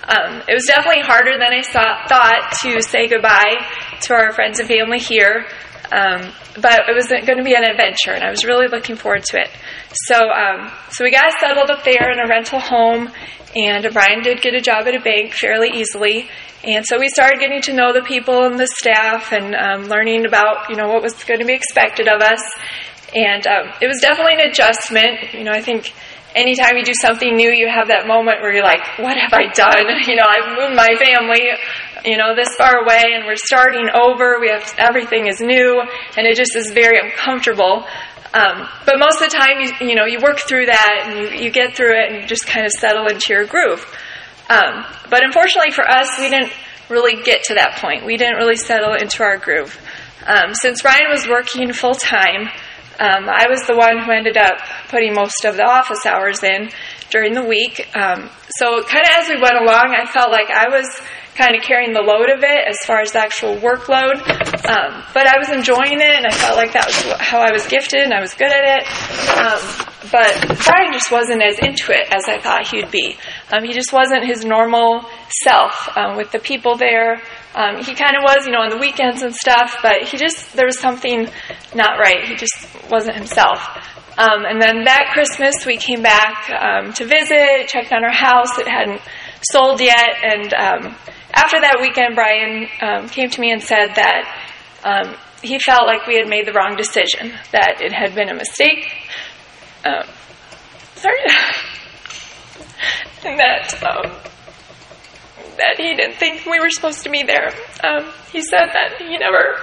[0.03, 3.65] Um, it was definitely harder than I saw, thought to say goodbye
[4.03, 5.47] to our friends and family here,
[5.93, 9.25] um, but it was going to be an adventure, and I was really looking forward
[9.25, 9.51] to it.
[10.09, 13.11] So, um, so we got settled up there in a rental home,
[13.55, 16.29] and Brian did get a job at a bank fairly easily.
[16.65, 20.27] And so we started getting to know the people and the staff and um, learning
[20.27, 22.41] about, you know, what was going to be expected of us.
[23.15, 25.35] And um, it was definitely an adjustment.
[25.35, 25.93] You know, I think
[26.35, 29.53] anytime you do something new, you have that moment where you're like, what have I
[29.53, 29.85] done?
[30.07, 31.51] You know, I've moved my family,
[32.05, 34.41] you know, this far away and we're starting over.
[34.41, 35.83] We have, everything is new
[36.17, 37.87] and it just is very uncomfortable.
[38.35, 41.45] Um, but most of the time, you, you know, you work through that and you,
[41.45, 43.85] you get through it and you just kind of settle into your groove.
[44.49, 46.53] Um, but unfortunately for us, we didn't
[46.88, 48.05] really get to that point.
[48.05, 49.79] We didn't really settle into our groove.
[50.27, 52.49] Um, since Ryan was working full time,
[53.01, 56.71] um, I was the one who ended up putting most of the office hours in
[57.11, 57.88] during the week.
[57.97, 60.87] Um, so, kind of as we went along, I felt like I was
[61.35, 64.21] kind of carrying the load of it as far as the actual workload.
[64.68, 67.66] Um, but I was enjoying it, and I felt like that was how I was
[67.66, 68.83] gifted, and I was good at it.
[69.40, 73.16] Um, but Brian just wasn't as into it as I thought he'd be.
[73.51, 75.09] Um, he just wasn't his normal
[75.45, 77.23] self um, with the people there.
[77.55, 80.55] Um, he kind of was, you know, on the weekends and stuff, but he just,
[80.55, 81.29] there was something
[81.75, 82.25] not right.
[82.25, 82.55] He just
[82.90, 83.59] wasn't himself.
[84.18, 88.59] Um, and then that Christmas, we came back to visit, checked on our house.
[88.59, 89.01] It hadn't
[89.51, 90.95] sold yet, and
[91.33, 94.29] after that weekend, Brian um, came to me and said that
[94.85, 98.35] um, he felt like we had made the wrong decision, that it had been a
[98.35, 98.92] mistake.
[99.85, 100.05] Um,
[100.97, 101.18] sorry.
[103.25, 104.12] and that um,
[105.57, 107.49] that he didn't think we were supposed to be there.
[107.83, 109.59] Um, he said that he never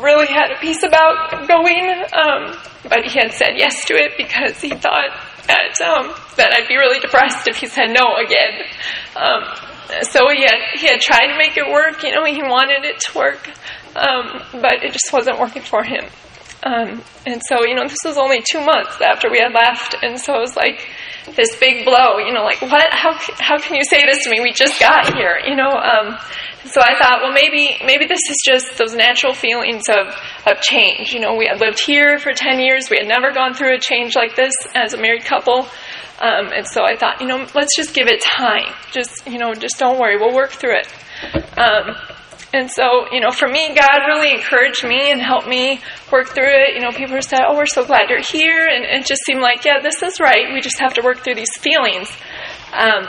[0.00, 4.60] really had a peace about going, um, but he had said yes to it because
[4.60, 5.10] he thought
[5.46, 5.74] that
[6.36, 8.66] that I'd be really depressed if he said no again.
[10.10, 12.02] So he had he had tried to make it work.
[12.02, 13.48] You know, he wanted it to work,
[13.94, 16.04] um, but it just wasn't working for him.
[16.62, 20.18] Um, and so, you know, this was only two months after we had left, and
[20.18, 20.88] so it was like
[21.36, 22.18] this big blow.
[22.18, 22.88] You know, like what?
[22.90, 24.40] How how can you say this to me?
[24.40, 25.38] We just got here.
[25.46, 25.70] You know.
[25.70, 26.18] Um,
[26.66, 30.08] so I thought, well, maybe maybe this is just those natural feelings of
[30.46, 31.12] of change.
[31.12, 32.90] You know, we had lived here for ten years.
[32.90, 35.68] We had never gone through a change like this as a married couple.
[36.20, 38.72] Um, and so I thought, you know, let's just give it time.
[38.90, 40.16] Just, you know, just don't worry.
[40.16, 40.88] We'll work through it.
[41.58, 41.94] Um,
[42.54, 46.48] and so, you know, for me, God really encouraged me and helped me work through
[46.48, 46.74] it.
[46.74, 48.66] You know, people said, oh, we're so glad you're here.
[48.66, 50.52] And it just seemed like, yeah, this is right.
[50.54, 52.08] We just have to work through these feelings.
[52.72, 53.04] Um,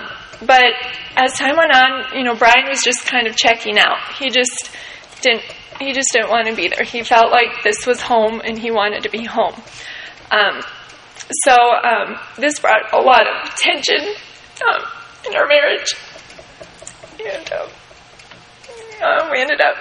[0.45, 0.73] but
[1.15, 3.97] as time went on, you know, Brian was just kind of checking out.
[4.19, 4.71] He just
[5.21, 5.43] didn't,
[5.79, 6.83] he just didn't want to be there.
[6.83, 9.53] He felt like this was home and he wanted to be home.
[10.29, 10.61] Um,
[11.31, 13.99] so um, this brought a lot of tension
[14.67, 14.83] um,
[15.27, 15.93] in our marriage,
[17.19, 17.69] and um,
[19.01, 19.75] uh, we ended up,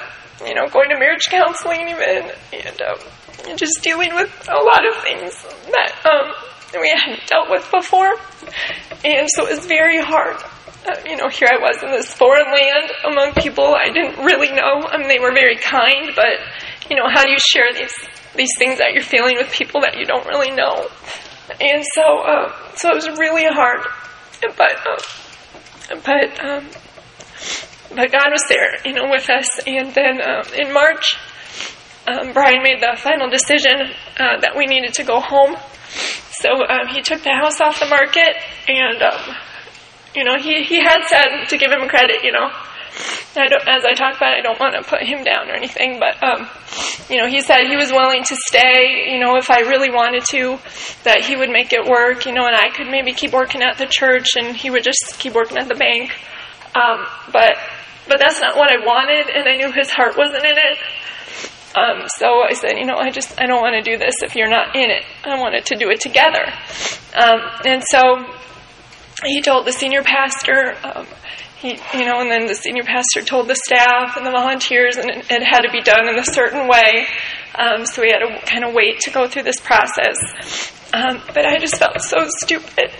[0.45, 5.03] you know, going to marriage counseling even, and um, just dealing with a lot of
[5.03, 6.33] things that um,
[6.81, 8.15] we hadn't dealt with before.
[9.05, 10.37] And so it was very hard.
[10.87, 14.51] Uh, you know, here I was in this foreign land among people I didn't really
[14.51, 14.87] know.
[14.87, 16.39] I mean, they were very kind, but,
[16.89, 17.95] you know, how do you share these,
[18.37, 20.89] these things that you're feeling with people that you don't really know?
[21.61, 23.87] And so, uh, so it was really hard.
[24.41, 26.69] But, uh, but, um,
[27.95, 29.61] but God was there, you know, with us.
[29.67, 31.17] And then um, in March,
[32.07, 35.57] um, Brian made the final decision uh, that we needed to go home.
[36.31, 38.37] So um, he took the house off the market,
[38.69, 39.37] and um,
[40.15, 42.51] you know, he, he had said to give him credit, you know.
[43.37, 45.55] I don't, as I talk about it, I don't want to put him down or
[45.55, 46.49] anything, but, um,
[47.11, 50.25] you know, he said he was willing to stay, you know, if I really wanted
[50.31, 50.59] to,
[51.05, 53.79] that he would make it work, you know, and I could maybe keep working at
[53.79, 56.13] the church and he would just keep working at the bank.
[56.75, 57.57] Um, but,
[58.09, 60.79] but that's not what I wanted, and I knew his heart wasn't in it.
[61.77, 64.35] Um, so I said, you know, I just, I don't want to do this if
[64.35, 65.05] you're not in it.
[65.25, 66.47] I wanted to do it together.
[67.15, 68.25] Um, and so
[69.25, 71.07] he told the senior pastor, um,
[71.59, 75.11] he, you know, and then the senior pastor told the staff and the volunteers, and
[75.11, 77.07] it, it had to be done in a certain way.
[77.59, 80.17] Um, so we had to kind of wait to go through this process.
[80.93, 82.93] Um, but I just felt so stupid.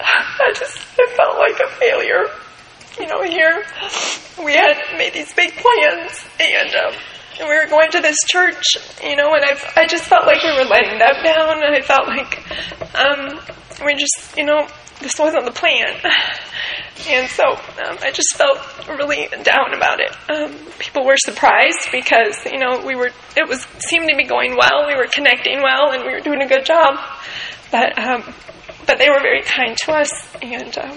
[0.00, 2.24] I just I felt like a failure.
[2.98, 3.64] You know, here
[4.42, 6.94] we had made these big plans, and um,
[7.38, 10.42] and we were going to this church, you know, and I, I just felt like
[10.42, 12.42] we were letting them down, and I felt like
[12.94, 13.40] um,
[13.84, 14.66] we just, you know,
[15.00, 15.94] this wasn't the plan.
[17.10, 20.12] And so um, I just felt really down about it.
[20.30, 24.56] Um, people were surprised because, you know, we were, it was, seemed to be going
[24.56, 26.98] well, we were connecting well, and we were doing a good job.
[27.70, 28.22] But, um,
[28.86, 30.96] but they were very kind to us, and, um,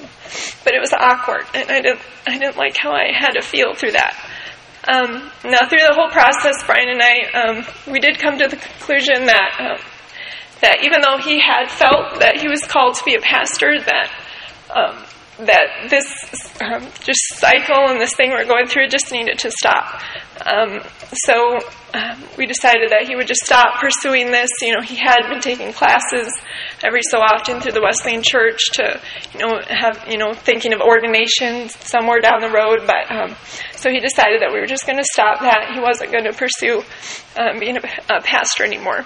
[0.63, 3.73] but it was awkward, and I didn't, I didn't like how I had to feel
[3.73, 4.15] through that.
[4.88, 8.56] Um, now, through the whole process, Brian and I, um, we did come to the
[8.56, 9.80] conclusion that um,
[10.62, 14.10] that even though he had felt that he was called to be a pastor, that
[14.73, 15.04] um,
[15.39, 16.06] that this
[16.62, 20.02] um, just cycle and this thing we're going through just needed to stop.
[20.45, 20.82] Um,
[21.13, 21.60] so
[21.93, 24.50] um, we decided that he would just stop pursuing this.
[24.62, 26.28] You know, he had been taking classes
[26.84, 29.00] every so often through the Wesleyan Church to,
[29.34, 32.86] you know, have you know thinking of ordination somewhere down the road.
[32.86, 33.36] But um,
[33.76, 35.71] so he decided that we were just going to stop that.
[35.73, 36.84] He wasn't going to pursue
[37.38, 39.06] um, being a, a pastor anymore.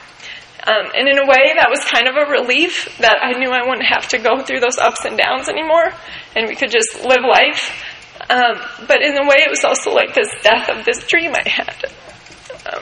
[0.65, 3.65] Um, and in a way, that was kind of a relief that I knew I
[3.65, 5.91] wouldn't have to go through those ups and downs anymore,
[6.35, 7.73] and we could just live life.
[8.29, 11.47] Um, but in a way, it was also like this death of this dream I
[11.49, 11.75] had.
[12.71, 12.81] Um,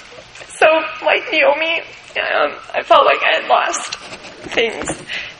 [0.60, 0.68] so,
[1.06, 1.80] like Naomi,
[2.20, 3.96] um, I felt like I had lost
[4.52, 4.90] things.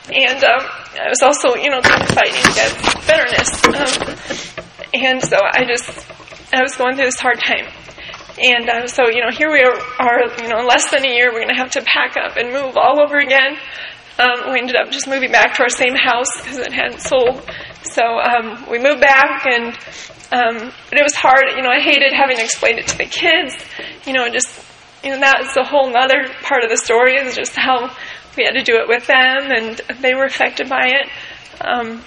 [0.08, 0.64] And um,
[0.96, 3.50] I was also, you know, fighting against bitterness.
[3.68, 6.06] Um, and so I just,
[6.52, 7.66] I was going through this hard time.
[8.40, 11.30] And uh, so, you know, here we are, you know, in less than a year,
[11.30, 13.58] we're going to have to pack up and move all over again.
[14.18, 17.44] Um, we ended up just moving back to our same house because it hadn't sold.
[17.82, 19.68] So um, we moved back, and
[20.32, 21.44] um, but it was hard.
[21.56, 23.56] You know, I hated having to explain it to the kids.
[24.06, 24.64] You know, just
[25.02, 27.94] you know that's a whole other part of the story is just how
[28.36, 31.08] we had to do it with them, and they were affected by it.
[31.60, 32.02] Um,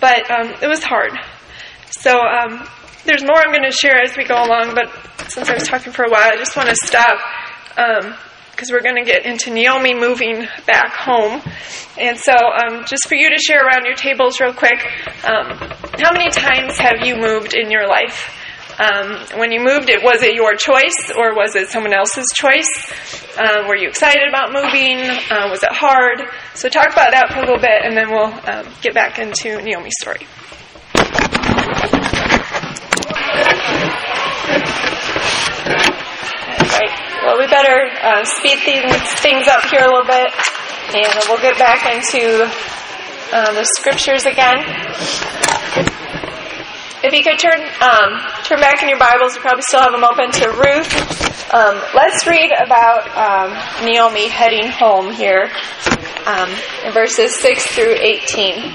[0.00, 1.12] but um, it was hard.
[1.90, 2.66] So um,
[3.08, 4.92] there's more I'm going to share as we go along, but
[5.30, 7.18] since I was talking for a while, I just want to stop
[7.70, 11.40] because um, we're going to get into Naomi moving back home.
[11.98, 14.84] And so, um, just for you to share around your tables real quick,
[15.24, 15.56] um,
[15.96, 18.34] how many times have you moved in your life?
[18.78, 22.68] Um, when you moved, it was it your choice or was it someone else's choice?
[23.38, 25.00] Uh, were you excited about moving?
[25.32, 26.28] Uh, was it hard?
[26.54, 29.62] So talk about that for a little bit, and then we'll um, get back into
[29.62, 30.26] Naomi's story.
[36.78, 36.92] Right.
[37.24, 40.32] Well, we better uh, speed these things up here a little bit,
[40.94, 42.44] and we'll get back into
[43.32, 44.64] uh, the scriptures again.
[47.00, 50.04] If you could turn um, turn back in your Bibles, you probably still have them
[50.04, 51.54] open to Ruth.
[51.54, 53.52] Um, let's read about um,
[53.86, 55.50] Naomi heading home here
[56.26, 56.50] um,
[56.84, 58.74] in verses six through eighteen.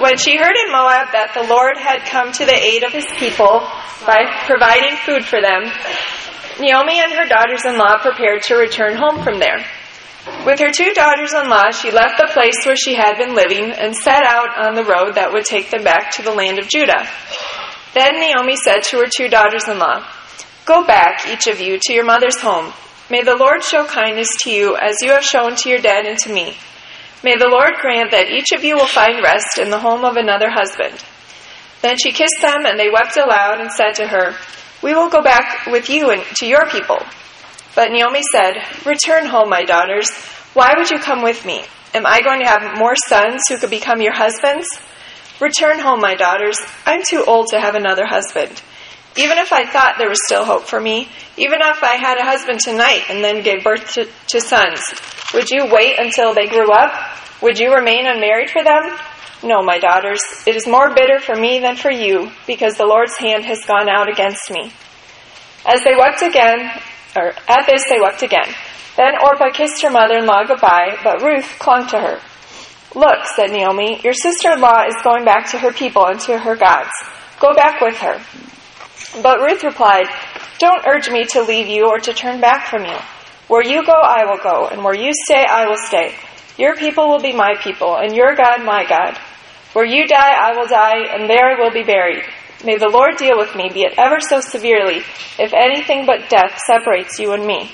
[0.00, 3.06] When she heard in Moab that the Lord had come to the aid of his
[3.16, 3.62] people
[4.02, 5.70] by providing food for them,
[6.58, 9.62] Naomi and her daughters in law prepared to return home from there.
[10.44, 13.70] With her two daughters in law, she left the place where she had been living
[13.70, 16.68] and set out on the road that would take them back to the land of
[16.68, 17.06] Judah.
[17.94, 20.02] Then Naomi said to her two daughters in law,
[20.64, 22.72] Go back, each of you, to your mother's home.
[23.10, 26.18] May the Lord show kindness to you as you have shown to your dead and
[26.20, 26.56] to me.
[27.24, 30.18] May the Lord grant that each of you will find rest in the home of
[30.18, 31.02] another husband.
[31.80, 34.36] Then she kissed them, and they wept aloud and said to her,
[34.82, 36.98] We will go back with you and to your people.
[37.74, 40.10] But Naomi said, Return home, my daughters.
[40.52, 41.64] Why would you come with me?
[41.94, 44.66] Am I going to have more sons who could become your husbands?
[45.40, 46.58] Return home, my daughters.
[46.84, 48.60] I'm too old to have another husband.
[49.16, 52.24] Even if I thought there was still hope for me, even if I had a
[52.24, 54.80] husband tonight and then gave birth to, to sons,
[55.32, 56.92] would you wait until they grew up?
[57.42, 58.96] Would you remain unmarried for them?
[59.44, 63.16] No, my daughters, it is more bitter for me than for you, because the Lord's
[63.18, 64.72] hand has gone out against me.
[65.66, 66.70] As they wept again,
[67.14, 68.48] or at this they wept again.
[68.96, 72.20] Then Orpah kissed her mother-in-law goodbye, but Ruth clung to her.
[72.94, 76.92] Look, said Naomi, your sister-in-law is going back to her people and to her gods.
[77.40, 78.20] Go back with her.
[79.22, 80.06] But Ruth replied,
[80.58, 82.96] Don't urge me to leave you or to turn back from you.
[83.48, 86.14] Where you go, I will go, and where you stay, I will stay.
[86.58, 89.18] Your people will be my people, and your God, my God.
[89.72, 92.24] Where you die, I will die, and there I will be buried.
[92.64, 95.02] May the Lord deal with me, be it ever so severely,
[95.38, 97.70] if anything but death separates you and me.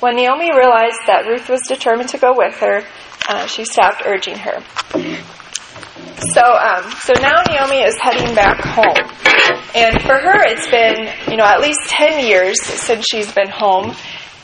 [0.00, 2.82] When Naomi realized that Ruth was determined to go with her,
[3.28, 4.62] uh, she stopped urging her.
[6.32, 9.04] So, um, so now Naomi is heading back home,
[9.74, 13.94] and for her, it's been you know at least ten years since she's been home,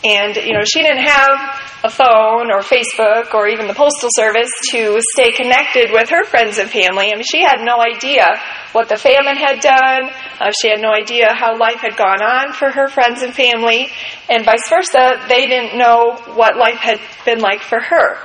[0.04, 4.50] and you know she didn't have a phone or Facebook or even the postal service
[4.70, 7.10] to stay connected with her friends and family.
[7.10, 8.38] I mean, she had no idea
[8.72, 10.10] what the famine had done.
[10.38, 13.88] Uh, she had no idea how life had gone on for her friends and family,
[14.28, 15.24] and vice versa.
[15.26, 18.18] They didn't know what life had been like for her.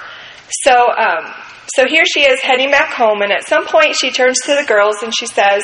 [0.65, 0.73] So.
[0.73, 1.33] Um,
[1.75, 4.65] so here she is heading back home, and at some point she turns to the
[4.67, 5.63] girls and she says,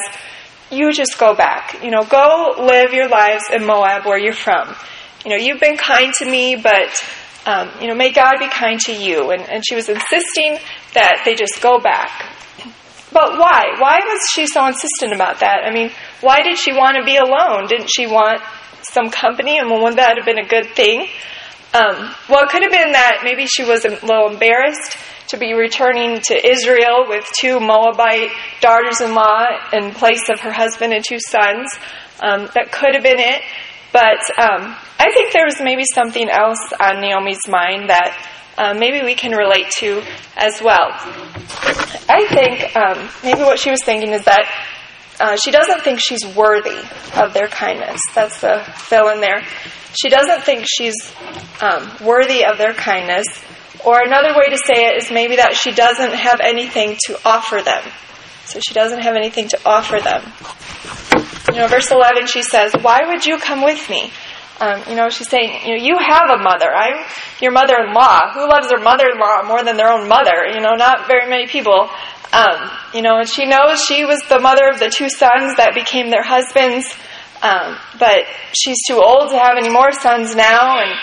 [0.70, 1.82] You just go back.
[1.84, 4.76] You know, go live your lives in Moab where you're from.
[5.26, 6.92] You know, you've been kind to me, but,
[7.46, 9.32] um, you know, may God be kind to you.
[9.32, 10.58] And, and she was insisting
[10.94, 12.36] that they just go back.
[13.14, 13.76] But why?
[13.78, 15.60] Why was she so insistent about that?
[15.64, 17.68] I mean, why did she want to be alone?
[17.68, 18.42] Didn't she want
[18.82, 19.60] some company?
[19.60, 21.08] And wouldn't that have been a good thing?
[21.74, 24.96] Um, well, it could have been that maybe she was a little embarrassed
[25.30, 28.30] to be returning to Israel with two Moabite
[28.62, 31.68] daughters in law in place of her husband and two sons.
[32.22, 33.42] Um, that could have been it.
[33.92, 38.18] But um, I think there was maybe something else on Naomi's mind that
[38.58, 40.04] uh, maybe we can relate to
[40.38, 40.90] as well.
[42.10, 44.46] I think um, maybe what she was thinking is that
[45.24, 46.78] uh, she doesn't think she's worthy
[47.16, 47.98] of their kindness.
[48.14, 49.42] That's the fill in there.
[49.94, 50.96] She doesn't think she's
[51.62, 53.24] um, worthy of their kindness.
[53.86, 57.62] Or another way to say it is maybe that she doesn't have anything to offer
[57.62, 57.84] them.
[58.48, 60.24] So she doesn't have anything to offer them.
[61.54, 64.12] You know, verse 11, she says, Why would you come with me?
[64.60, 66.68] Um, you know, she's saying, you know, you have a mother.
[66.68, 67.06] I'm
[67.42, 68.34] your mother-in-law.
[68.34, 70.48] Who loves their mother-in-law more than their own mother?
[70.52, 71.90] You know, not very many people.
[72.34, 75.74] Um, you know, and she knows she was the mother of the two sons that
[75.76, 76.86] became their husbands.
[77.44, 80.94] Um, but she's too old to have any more sons now, and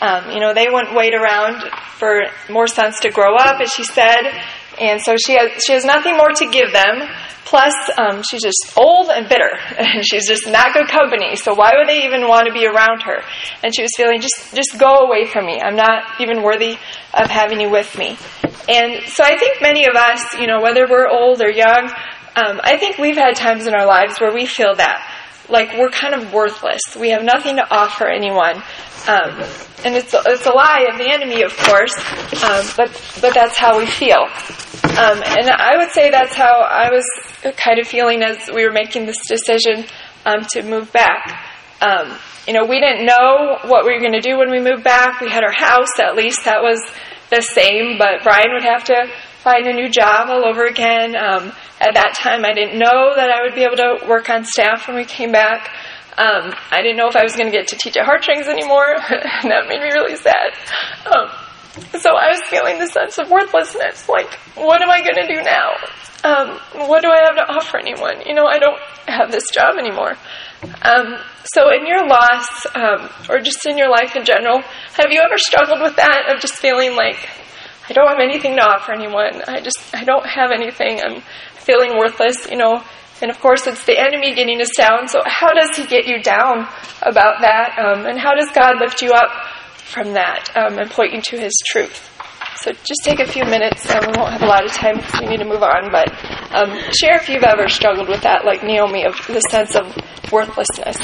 [0.00, 1.62] um, you know, they wouldn't wait around
[1.96, 4.22] for more sons to grow up, as she said.
[4.80, 7.08] And so she has, she has nothing more to give them.
[7.44, 11.34] Plus, um, she's just old and bitter, and she's just not good company.
[11.34, 13.22] So why would they even want to be around her?
[13.64, 15.58] And she was feeling, just, just go away from me.
[15.58, 16.76] I'm not even worthy
[17.14, 18.18] of having you with me.
[18.68, 21.90] And so I think many of us, you know, whether we're old or young,
[22.36, 25.02] um, I think we've had times in our lives where we feel that
[25.48, 26.80] like we're kind of worthless.
[26.98, 28.56] We have nothing to offer anyone.
[29.06, 29.42] Um,
[29.84, 31.96] and it's it's a lie of the enemy, of course,
[32.44, 32.90] um, but
[33.20, 34.26] but that's how we feel.
[34.98, 37.04] Um, and I would say that's how I was
[37.56, 39.86] kind of feeling as we were making this decision
[40.26, 41.46] um, to move back.
[41.80, 44.82] Um, you know, we didn't know what we were going to do when we moved
[44.82, 45.20] back.
[45.20, 46.82] We had our house, at least that was
[47.30, 49.06] the same, but Brian would have to
[49.42, 51.14] find a new job all over again.
[51.14, 54.44] Um, at that time, I didn't know that I would be able to work on
[54.44, 55.70] staff when we came back.
[56.18, 58.96] Um, I didn't know if I was going to get to teach at Heartstrings anymore.
[58.98, 60.50] and that made me really sad.
[61.06, 61.30] Um,
[62.00, 64.08] so I was feeling the sense of worthlessness.
[64.08, 65.70] Like, what am I going to do now?
[66.24, 66.58] Um,
[66.88, 68.22] what do I have to offer anyone?
[68.26, 70.16] You know, I don't have this job anymore.
[70.82, 71.16] Um,
[71.54, 74.60] so, in your loss, um, or just in your life in general,
[74.94, 77.16] have you ever struggled with that of just feeling like
[77.88, 79.42] I don't have anything to offer anyone?
[79.46, 81.00] I just I don't have anything.
[81.00, 81.22] I'm
[81.68, 82.48] feeling worthless.
[82.48, 82.80] You know,
[83.20, 85.08] and of course, it's the enemy getting us down.
[85.08, 86.68] So, how does he get you down
[87.02, 87.76] about that?
[87.78, 89.30] Um, and how does God lift you up
[89.74, 92.14] from that um, and point you to his truth?
[92.62, 93.90] So, just take a few minutes.
[93.90, 95.90] Um, we won't have a lot of time because we need to move on.
[95.90, 96.14] But
[96.54, 99.90] um, share if you've ever struggled with that, like Naomi, of the sense of
[100.30, 100.98] worthlessness.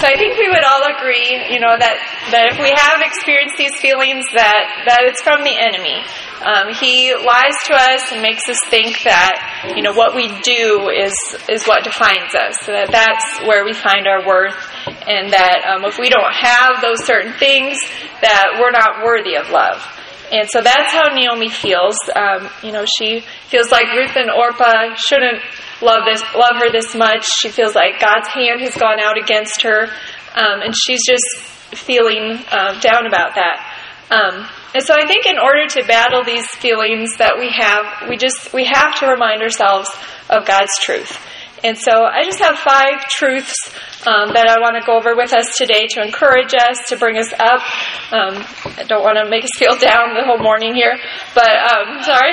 [0.00, 1.96] So I think we would all agree, you know, that,
[2.32, 6.00] that if we have experienced these feelings, that, that it's from the enemy.
[6.40, 10.88] Um, he lies to us and makes us think that you know what we do
[10.88, 11.12] is
[11.48, 12.56] is what defines us.
[12.64, 14.56] That that's where we find our worth,
[15.06, 17.76] and that um, if we don't have those certain things,
[18.22, 19.84] that we're not worthy of love.
[20.32, 21.96] And so that's how Naomi feels.
[22.14, 25.42] Um, you know, she feels like Ruth and Orpah shouldn't
[25.82, 27.26] love this, love her this much.
[27.42, 29.90] She feels like God's hand has gone out against her,
[30.34, 31.26] um, and she's just
[31.74, 33.58] feeling uh, down about that.
[34.72, 38.52] And so I think in order to battle these feelings that we have, we just
[38.52, 39.90] we have to remind ourselves
[40.28, 41.18] of God's truth.
[41.62, 43.54] And so I just have five truths
[44.06, 47.18] um, that I want to go over with us today to encourage us, to bring
[47.18, 47.60] us up.
[48.12, 48.40] Um,
[48.80, 50.96] I don't want to make us feel down the whole morning here,
[51.34, 52.32] but um, sorry.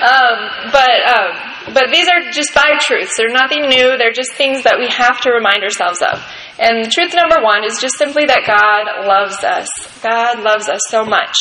[0.00, 1.30] Um, but um,
[1.74, 3.12] but these are just five truths.
[3.16, 3.98] They're nothing new.
[3.98, 6.24] They're just things that we have to remind ourselves of.
[6.58, 9.68] And truth number one is just simply that God loves us.
[10.00, 11.36] God loves us so much.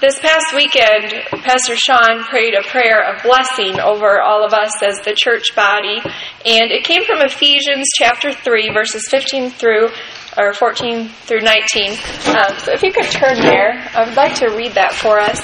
[0.00, 1.10] This past weekend,
[1.42, 5.98] Pastor Sean prayed a prayer of blessing over all of us as the church body,
[6.46, 9.88] and it came from Ephesians chapter 3, verses 15 through
[10.36, 11.90] or 14 through 19.
[11.90, 15.40] Um, so if you could turn there, I would like to read that for us.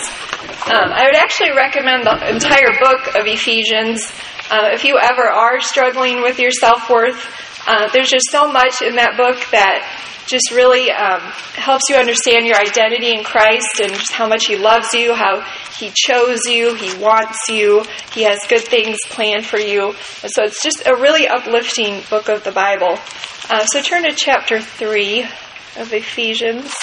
[0.70, 4.06] Um, I would actually recommend the entire book of Ephesians.
[4.52, 7.26] Uh, if you ever are struggling with your self worth,
[7.66, 9.82] uh, there's just so much in that book that
[10.26, 11.20] just really um,
[11.54, 15.40] helps you understand your identity in Christ and just how much He loves you, how
[15.78, 19.88] He chose you, He wants you, He has good things planned for you.
[20.22, 22.98] And so it's just a really uplifting book of the Bible.
[23.50, 25.22] Uh, so turn to chapter 3
[25.76, 26.74] of Ephesians.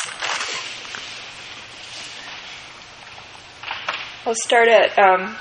[4.25, 5.35] I'll start at um,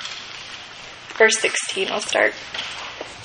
[1.19, 1.89] verse 16.
[1.91, 2.33] I'll start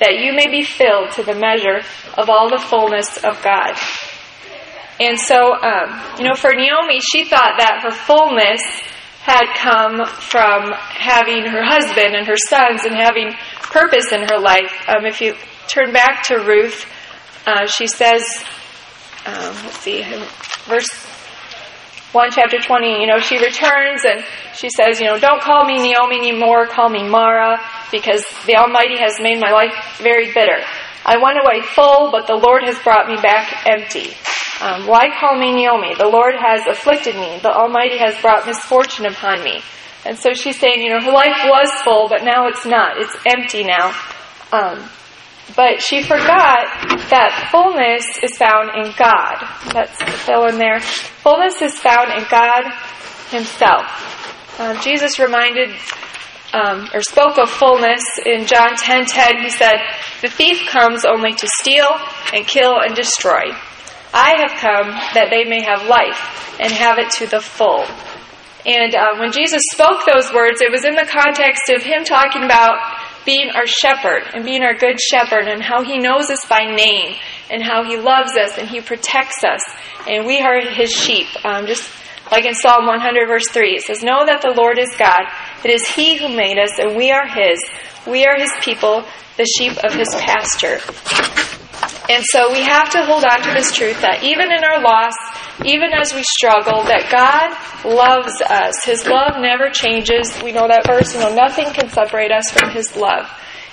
[0.00, 1.82] that you may be filled to the measure
[2.16, 3.74] of all the fullness of God.
[5.00, 8.60] And so, um, you know, for Naomi, she thought that her fullness
[9.22, 13.32] had come from having her husband and her sons and having
[13.62, 14.72] purpose in her life.
[14.88, 15.34] Um, if you
[15.68, 16.86] turn back to Ruth,
[17.46, 18.24] uh, she says,
[19.26, 20.02] um, let's see,
[20.64, 21.07] verse
[22.12, 25.76] 1 chapter 20, you know, she returns and she says, you know, don't call me
[25.76, 27.60] Naomi anymore, call me Mara,
[27.92, 30.64] because the Almighty has made my life very bitter.
[31.04, 34.14] I went away full, but the Lord has brought me back empty.
[34.60, 35.94] Um, why call me Naomi?
[35.94, 37.38] The Lord has afflicted me.
[37.42, 39.62] The Almighty has brought misfortune upon me.
[40.04, 42.96] And so she's saying, you know, her life was full, but now it's not.
[42.96, 43.94] It's empty now.
[44.52, 44.88] Um,
[45.56, 46.66] but she forgot
[47.10, 49.36] that fullness is found in God.
[49.72, 50.80] That's fill in there.
[50.80, 52.64] Fullness is found in God
[53.30, 54.60] Himself.
[54.60, 55.70] Um, Jesus reminded
[56.52, 59.06] um, or spoke of fullness in John 10:10.
[59.06, 59.76] 10, 10, he said,
[60.20, 61.88] "The thief comes only to steal
[62.32, 63.52] and kill and destroy.
[64.14, 67.84] I have come that they may have life and have it to the full."
[68.66, 72.44] And uh, when Jesus spoke those words, it was in the context of him talking
[72.44, 72.76] about
[73.28, 77.14] being our shepherd and being our good shepherd and how he knows us by name
[77.50, 79.60] and how he loves us and he protects us
[80.08, 81.26] and we are his sheep.
[81.44, 81.92] Um, just
[82.32, 85.20] like in Psalm 100 verse 3, it says, Know that the Lord is God.
[85.62, 87.60] It is he who made us and we are his.
[88.06, 89.04] We are his people,
[89.36, 90.80] the sheep of his pasture.
[92.08, 95.12] And so we have to hold on to this truth that even in our loss,
[95.64, 97.52] even as we struggle, that God
[97.84, 98.82] loves us.
[98.82, 100.32] His love never changes.
[100.42, 103.28] We know that verse, you know, nothing can separate us from His love.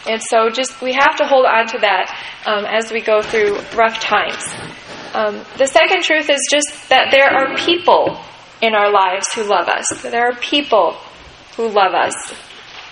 [0.06, 2.12] And so just, we have to hold on to that
[2.46, 4.44] um, as we go through rough times.
[5.14, 8.20] Um, the second truth is just that there are people
[8.62, 9.88] in our lives who love us.
[10.04, 10.98] There are people
[11.56, 12.16] who love us.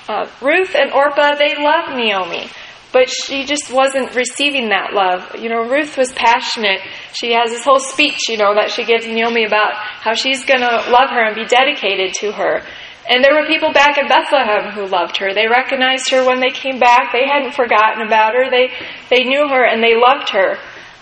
[0.08, 2.50] Uh, Ruth and Orpah, they love Naomi
[2.94, 5.36] but she just wasn't receiving that love.
[5.36, 6.80] You know, Ruth was passionate.
[7.12, 10.62] She has this whole speech, you know, that she gives Naomi about how she's going
[10.62, 12.62] to love her and be dedicated to her.
[13.10, 15.34] And there were people back in Bethlehem who loved her.
[15.34, 17.12] They recognized her when they came back.
[17.12, 18.50] They hadn't forgotten about her.
[18.50, 18.72] They
[19.10, 20.56] they knew her and they loved her.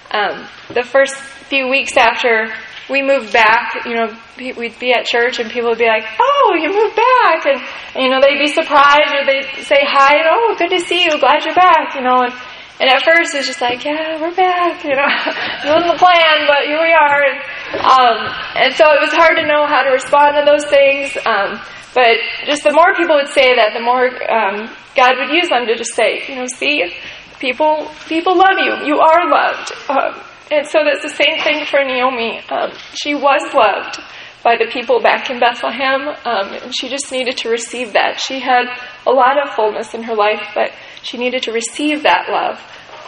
[0.10, 1.14] Um, the first
[1.52, 2.52] few weeks after
[2.90, 6.56] we moved back, you know, we'd be at church and people would be like, "Oh,
[6.60, 7.62] you moved back," and
[7.96, 11.20] you know they'd be surprised or they'd say hi and, "Oh, good to see you,
[11.20, 12.24] glad you're back," you know.
[12.24, 12.34] And,
[12.80, 16.36] and at first it's just like, "Yeah, we're back," you know, it wasn't the plan,
[16.48, 17.22] but here we are.
[17.24, 17.38] And,
[17.86, 18.18] um,
[18.56, 21.16] and so it was hard to know how to respond to those things.
[21.26, 21.62] Um,
[21.94, 25.68] but just the more people would say that, the more um, God would use them
[25.68, 26.94] to just say, you know, see,
[27.40, 28.86] people people love you.
[28.86, 29.72] You are loved.
[29.90, 32.42] Um, and so that's the same thing for Naomi.
[32.50, 34.00] Um, she was loved
[34.44, 38.20] by the people back in Bethlehem, um, and she just needed to receive that.
[38.20, 38.66] She had
[39.06, 40.72] a lot of fullness in her life, but
[41.04, 42.60] she needed to receive that love.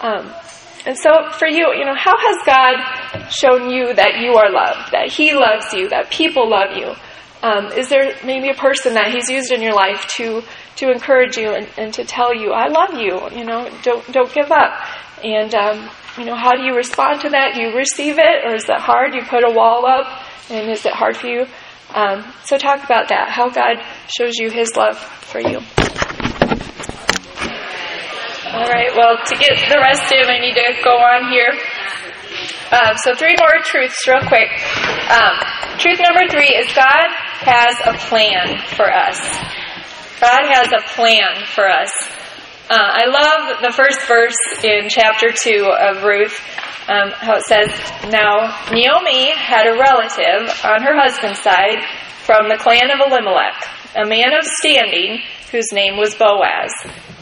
[0.01, 0.33] Um,
[0.85, 4.91] and so for you, you know, how has God shown you that you are loved,
[4.91, 6.93] that He loves you, that people love you?
[7.41, 10.43] Um, is there maybe a person that He's used in your life to
[10.77, 13.19] to encourage you and, and to tell you, "I love you"?
[13.37, 14.71] You know, don't don't give up.
[15.23, 17.55] And um, you know, how do you respond to that?
[17.55, 19.11] Do you receive it, or is it hard?
[19.13, 20.05] Do You put a wall up,
[20.49, 21.45] and is it hard for you?
[21.93, 23.29] Um, so talk about that.
[23.29, 25.59] How God shows you His love for you.
[28.53, 28.93] All right.
[28.95, 31.49] Well, to get the rest in, I need to go on here.
[32.71, 34.49] Um, so three more truths, real quick.
[35.09, 35.37] Um,
[35.77, 37.07] truth number three is God
[37.45, 39.19] has a plan for us.
[40.19, 41.91] God has a plan for us.
[42.69, 46.39] Uh, I love the first verse in chapter 2 of Ruth,
[46.87, 47.67] um, how it says,
[48.09, 51.83] Now Naomi had a relative on her husband's side
[52.23, 55.19] from the clan of Elimelech, a man of standing
[55.51, 56.71] whose name was Boaz.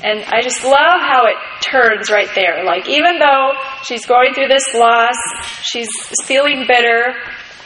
[0.04, 2.64] And I just love how it turns right there.
[2.64, 5.18] Like, even though she's going through this loss,
[5.64, 5.90] she's
[6.24, 7.16] feeling bitter,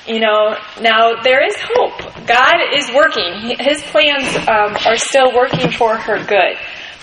[0.07, 2.25] you know, now there is hope.
[2.25, 3.57] God is working.
[3.59, 6.55] His plans um, are still working for her good.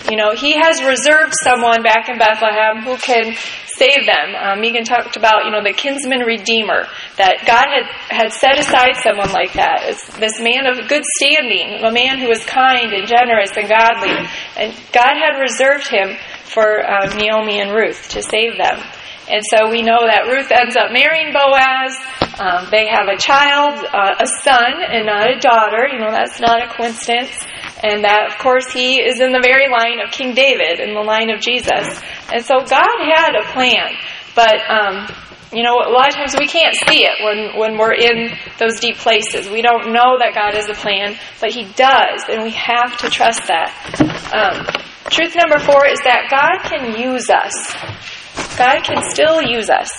[0.09, 3.35] You know, He has reserved someone back in Bethlehem who can
[3.77, 4.35] save them.
[4.35, 6.85] Um, Megan talked about, you know, the kinsman redeemer,
[7.17, 9.89] that God had, had set aside someone like that.
[9.89, 14.13] It's this man of good standing, a man who was kind and generous and godly.
[14.57, 18.77] And God had reserved him for uh, Naomi and Ruth to save them.
[19.29, 21.95] And so we know that Ruth ends up marrying Boaz.
[22.37, 25.87] Um, they have a child, uh, a son, and not a daughter.
[25.87, 27.31] You know, that's not a coincidence.
[27.81, 31.01] And that, of course, he is in the very line of King David, in the
[31.01, 31.99] line of Jesus.
[32.31, 33.95] And so God had a plan.
[34.35, 35.07] But, um,
[35.51, 38.79] you know, a lot of times we can't see it when, when we're in those
[38.79, 39.49] deep places.
[39.49, 43.09] We don't know that God has a plan, but He does, and we have to
[43.09, 43.69] trust that.
[44.33, 44.65] Um,
[45.11, 47.53] truth number four is that God can use us.
[48.57, 49.89] God can still use us.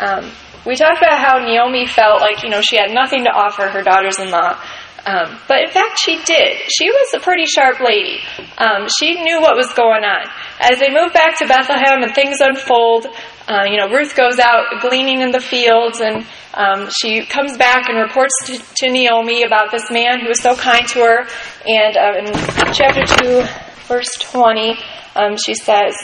[0.00, 0.32] Um,
[0.66, 3.82] we talked about how Naomi felt like, you know, she had nothing to offer her
[3.82, 4.58] daughters in law.
[5.04, 6.58] Um, but in fact, she did.
[6.68, 8.20] She was a pretty sharp lady.
[8.56, 10.30] Um, she knew what was going on.
[10.60, 13.06] As they move back to Bethlehem and things unfold,
[13.48, 16.24] uh, you know, Ruth goes out gleaning in the fields and
[16.54, 20.54] um, she comes back and reports to, to, Naomi about this man who was so
[20.54, 21.26] kind to her.
[21.66, 23.42] And uh, in chapter 2,
[23.88, 24.78] verse 20,
[25.16, 25.94] um, she says,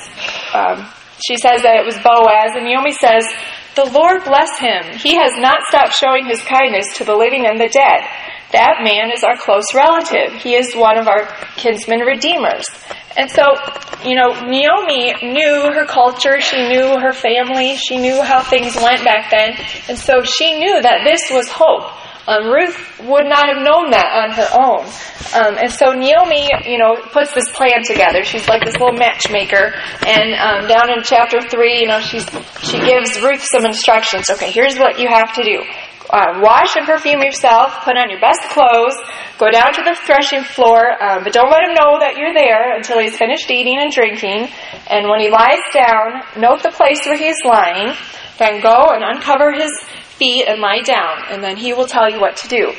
[0.54, 0.88] um,
[1.22, 3.24] she says that it was Boaz, and Naomi says,
[3.76, 4.98] The Lord bless him.
[4.98, 8.02] He has not stopped showing his kindness to the living and the dead.
[8.52, 10.40] That man is our close relative.
[10.40, 11.26] He is one of our
[11.56, 12.64] kinsman redeemers.
[13.16, 13.42] And so,
[14.04, 19.04] you know, Naomi knew her culture, she knew her family, she knew how things went
[19.04, 21.90] back then, and so she knew that this was hope.
[22.28, 24.84] Um, Ruth would not have known that on her own.
[25.32, 28.22] Um, and so Naomi, you know, puts this plan together.
[28.22, 29.72] She's like this little matchmaker.
[30.06, 32.28] And um, down in chapter 3, you know, she's,
[32.60, 34.28] she gives Ruth some instructions.
[34.28, 35.64] Okay, here's what you have to do.
[36.10, 38.96] Uh, wash and perfume yourself, put on your best clothes,
[39.36, 42.76] go down to the threshing floor, um, but don't let him know that you're there
[42.76, 44.48] until he's finished eating and drinking.
[44.88, 47.92] And when he lies down, note the place where he's lying,
[48.38, 49.70] then go and uncover his
[50.18, 52.72] feet and lie down, and then he will tell you what to do.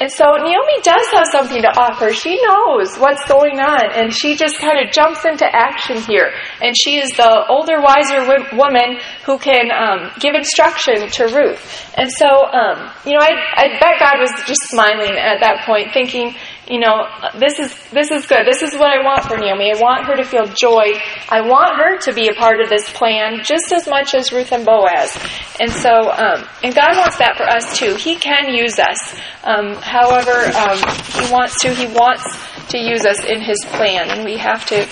[0.00, 2.12] And so Naomi does have something to offer.
[2.12, 6.32] She knows what's going on, and she just kind of jumps into action here.
[6.62, 8.24] And she is the older, wiser
[8.56, 11.60] woman who can um, give instruction to Ruth.
[11.98, 15.92] And so, um, you know, I, I bet God was just smiling at that point,
[15.92, 16.34] thinking,
[16.66, 17.06] you know,
[17.38, 18.46] this is this is good.
[18.46, 19.70] This is what I want for Naomi.
[19.70, 20.96] I want her to feel joy.
[21.28, 24.50] I want her to be a part of this plan just as much as Ruth
[24.50, 25.12] and Boaz.
[25.60, 27.96] And so, um, and God wants that for us too.
[27.96, 28.96] He can use us.
[29.44, 30.78] Um, however, um,
[31.20, 31.74] He wants to.
[31.74, 32.24] He wants
[32.68, 34.88] to use us in His plan, and we have to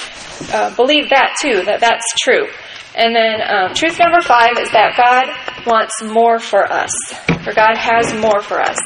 [0.53, 1.63] uh, believe that too.
[1.65, 2.49] That that's true.
[2.95, 6.91] And then, um, truth number five is that God wants more for us.
[7.43, 8.77] For God has more for us.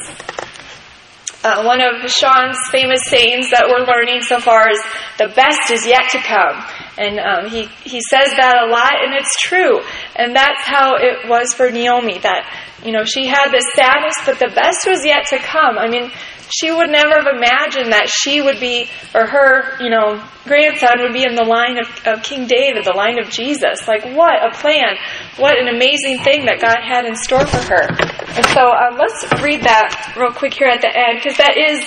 [1.43, 4.81] Uh, one of Sean's famous sayings that we're learning so far is
[5.17, 6.57] the best is yet to come.
[6.97, 9.81] And um, he, he says that a lot, and it's true.
[10.15, 12.49] And that's how it was for Naomi, that,
[12.83, 15.77] you know, she had this sadness, but the best was yet to come.
[15.77, 16.09] I mean,
[16.49, 21.13] she would never have imagined that she would be, or her, you know, grandson would
[21.13, 23.87] be in the line of, of King David, the line of Jesus.
[23.87, 24.95] Like, what a plan.
[25.35, 27.83] What an amazing thing that God had in store for her.
[27.83, 31.83] And so um, let's read that real quick here at the end, because that is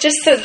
[0.00, 0.36] just the,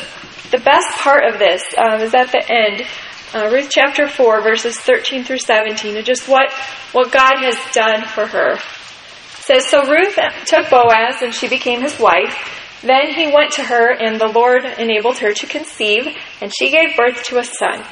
[0.56, 2.86] the best part of this um, is at the end,
[3.34, 6.50] uh, Ruth chapter 4, verses 13 through 17, and just what,
[6.92, 8.54] what God has done for her.
[8.54, 12.59] It says, So Ruth took Boaz, and she became his wife.
[12.82, 16.06] Then he went to her, and the Lord enabled her to conceive,
[16.40, 17.84] and she gave birth to a son.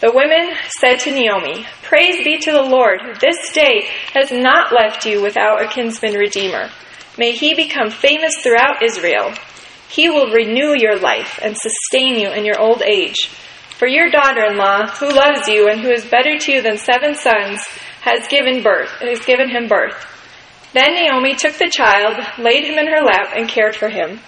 [0.00, 5.06] The women said to Naomi, Praise be to the Lord, this day has not left
[5.06, 6.68] you without a kinsman redeemer.
[7.16, 9.32] May he become famous throughout Israel.
[9.88, 13.28] He will renew your life and sustain you in your old age.
[13.78, 16.78] For your daughter in law, who loves you and who is better to you than
[16.78, 17.62] seven sons,
[18.02, 20.15] has given birth, has given him birth.
[20.76, 24.20] Then Naomi took the child, laid him in her lap, and cared for him.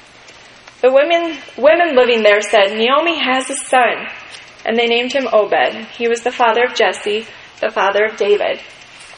[0.81, 4.09] The women, women living there said, Naomi has a son
[4.65, 5.89] and they named him Obed.
[5.97, 7.27] He was the father of Jesse,
[7.61, 8.61] the father of David.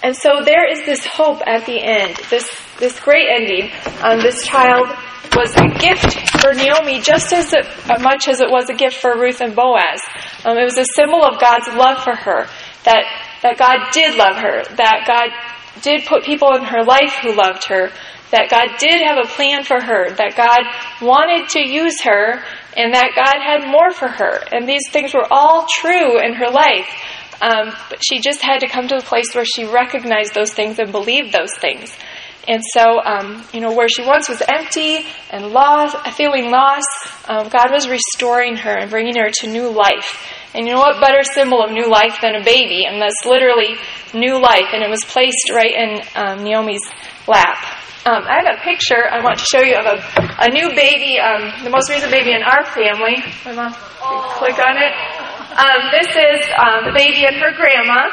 [0.03, 3.71] And so there is this hope at the end, this, this great ending.
[4.03, 4.89] Um, this child
[5.37, 7.67] was a gift for Naomi just as it,
[8.01, 10.01] much as it was a gift for Ruth and Boaz.
[10.45, 12.49] Um, it was a symbol of God's love for her,
[12.85, 13.05] that,
[13.43, 15.31] that God did love her, that God
[15.83, 17.91] did put people in her life who loved her,
[18.31, 20.63] that God did have a plan for her, that God
[21.05, 22.43] wanted to use her,
[22.77, 24.41] and that God had more for her.
[24.53, 26.89] And these things were all true in her life.
[27.43, 30.79] Um, but she just had to come to a place where she recognized those things
[30.79, 31.97] and believed those things.
[32.47, 36.89] And so, um, you know, where she once was empty and lost, feeling lost,
[37.29, 40.27] um, God was restoring her and bringing her to new life.
[40.55, 42.85] And you know what better symbol of new life than a baby?
[42.87, 43.77] And that's literally
[44.15, 44.75] new life.
[44.75, 46.83] And it was placed right in um, Naomi's
[47.29, 47.59] lap.
[48.07, 50.01] Um, I have a picture I want to show you of a,
[50.41, 53.21] a new baby, um, the most recent baby in our family.
[53.45, 53.77] My mom,
[54.41, 54.93] click on it.
[55.53, 58.09] Um, this is um, the baby and her grandma,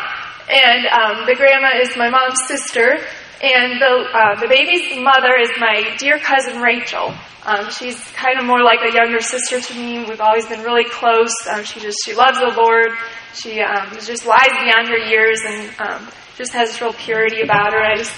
[0.52, 3.00] and um, the grandma is my mom's sister,
[3.42, 7.14] and the uh, the baby's mother is my dear cousin Rachel.
[7.46, 10.06] Um, she's kind of more like a younger sister to me.
[10.08, 11.32] We've always been really close.
[11.64, 12.92] she just she loves the Lord.
[13.34, 17.82] She is just lies beyond her years, and just has this real purity about her.
[17.82, 18.14] I just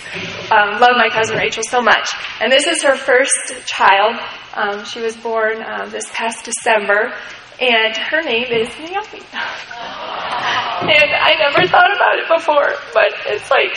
[0.51, 2.11] um, love my cousin Rachel so much.
[2.41, 4.20] And this is her first child.
[4.53, 7.13] Um, she was born um, this past December,
[7.62, 9.22] and her name is Naomi.
[9.32, 13.76] and I never thought about it before, but it's like,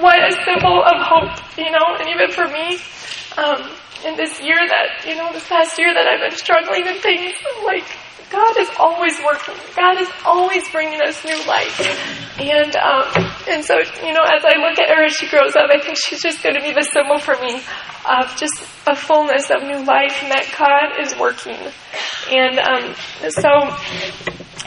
[0.00, 1.96] what a symbol of hope, you know?
[2.00, 2.78] And even for me,
[3.36, 3.70] um,
[4.04, 7.34] in this year that, you know, this past year that I've been struggling with things,
[7.64, 7.86] like,
[8.30, 9.54] God is always working.
[9.74, 11.80] God is always bringing us new life.
[12.38, 13.04] And, um,
[13.48, 15.96] and so, you know, as I look at her as she grows up, I think
[15.96, 17.56] she's just going to be the symbol for me
[18.08, 21.56] of just a fullness of new life and that God is working.
[22.30, 22.94] And, um,
[23.32, 23.72] so,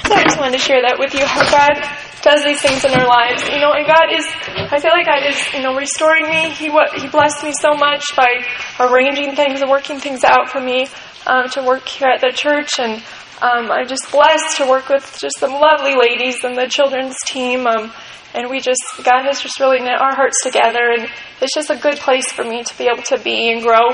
[0.10, 1.78] so I just wanted to share that with you, how God
[2.22, 4.26] does these things in our lives, you know, and God is,
[4.72, 6.50] I feel like God is, you know, restoring me.
[6.50, 8.46] He, He blessed me so much by
[8.80, 10.88] arranging things and working things out for me,
[11.26, 13.02] um, to work here at the church and,
[13.42, 17.68] um, I'm just blessed to work with just some lovely ladies and the children's team.
[17.68, 17.92] Um,
[18.34, 21.10] and we just, God has just really knit our hearts together, and
[21.42, 23.90] it's just a good place for me to be able to be and grow.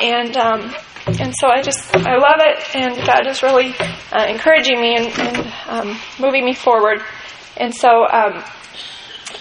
[0.00, 0.74] And um,
[1.06, 3.74] and so I just, I love it, and God is really
[4.10, 7.02] uh, encouraging me and, and um, moving me forward.
[7.58, 8.42] And so um,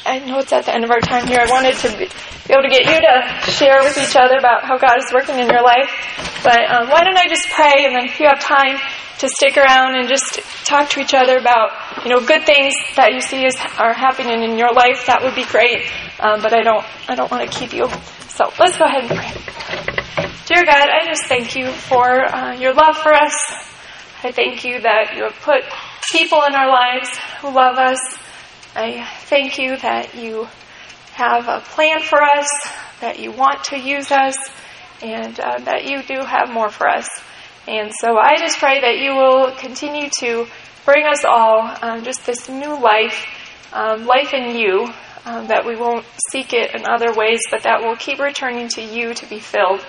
[0.06, 1.39] I know it's at the end of our time here.
[1.39, 2.06] I wanted to be,
[2.47, 5.39] be able to get you to share with each other about how God is working
[5.39, 5.88] in your life.
[6.43, 8.76] But um, why don't I just pray, and then if you have time,
[9.24, 11.71] to stick around and just talk to each other about
[12.03, 15.05] you know good things that you see is, are happening in your life.
[15.07, 15.89] That would be great.
[16.19, 17.88] Um, but I don't I don't want to keep you.
[18.28, 19.32] So let's go ahead and pray.
[20.45, 23.34] Dear God, I just thank you for uh, your love for us.
[24.24, 25.63] I thank you that you have put
[26.11, 27.09] people in our lives
[27.39, 27.99] who love us.
[28.76, 30.47] I thank you that you
[31.13, 32.47] have a plan for us,
[32.99, 34.36] that you want to use us,
[35.01, 37.07] and uh, that you do have more for us.
[37.68, 40.47] And so I just pray that you will continue to
[40.86, 43.26] bring us all um, just this new life,
[43.72, 44.89] um, life in you,
[45.26, 48.82] um, that we won't seek it in other ways, but that we'll keep returning to
[48.82, 49.86] you to be filled,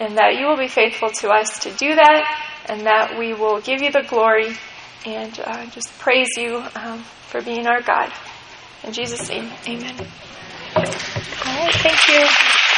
[0.00, 2.24] and that you will be faithful to us to do that,
[2.66, 4.56] and that we will give you the glory
[5.04, 8.10] and uh, just praise you um, for being our God.
[8.84, 9.94] In Jesus' name, amen.
[10.76, 12.69] All right, thank you.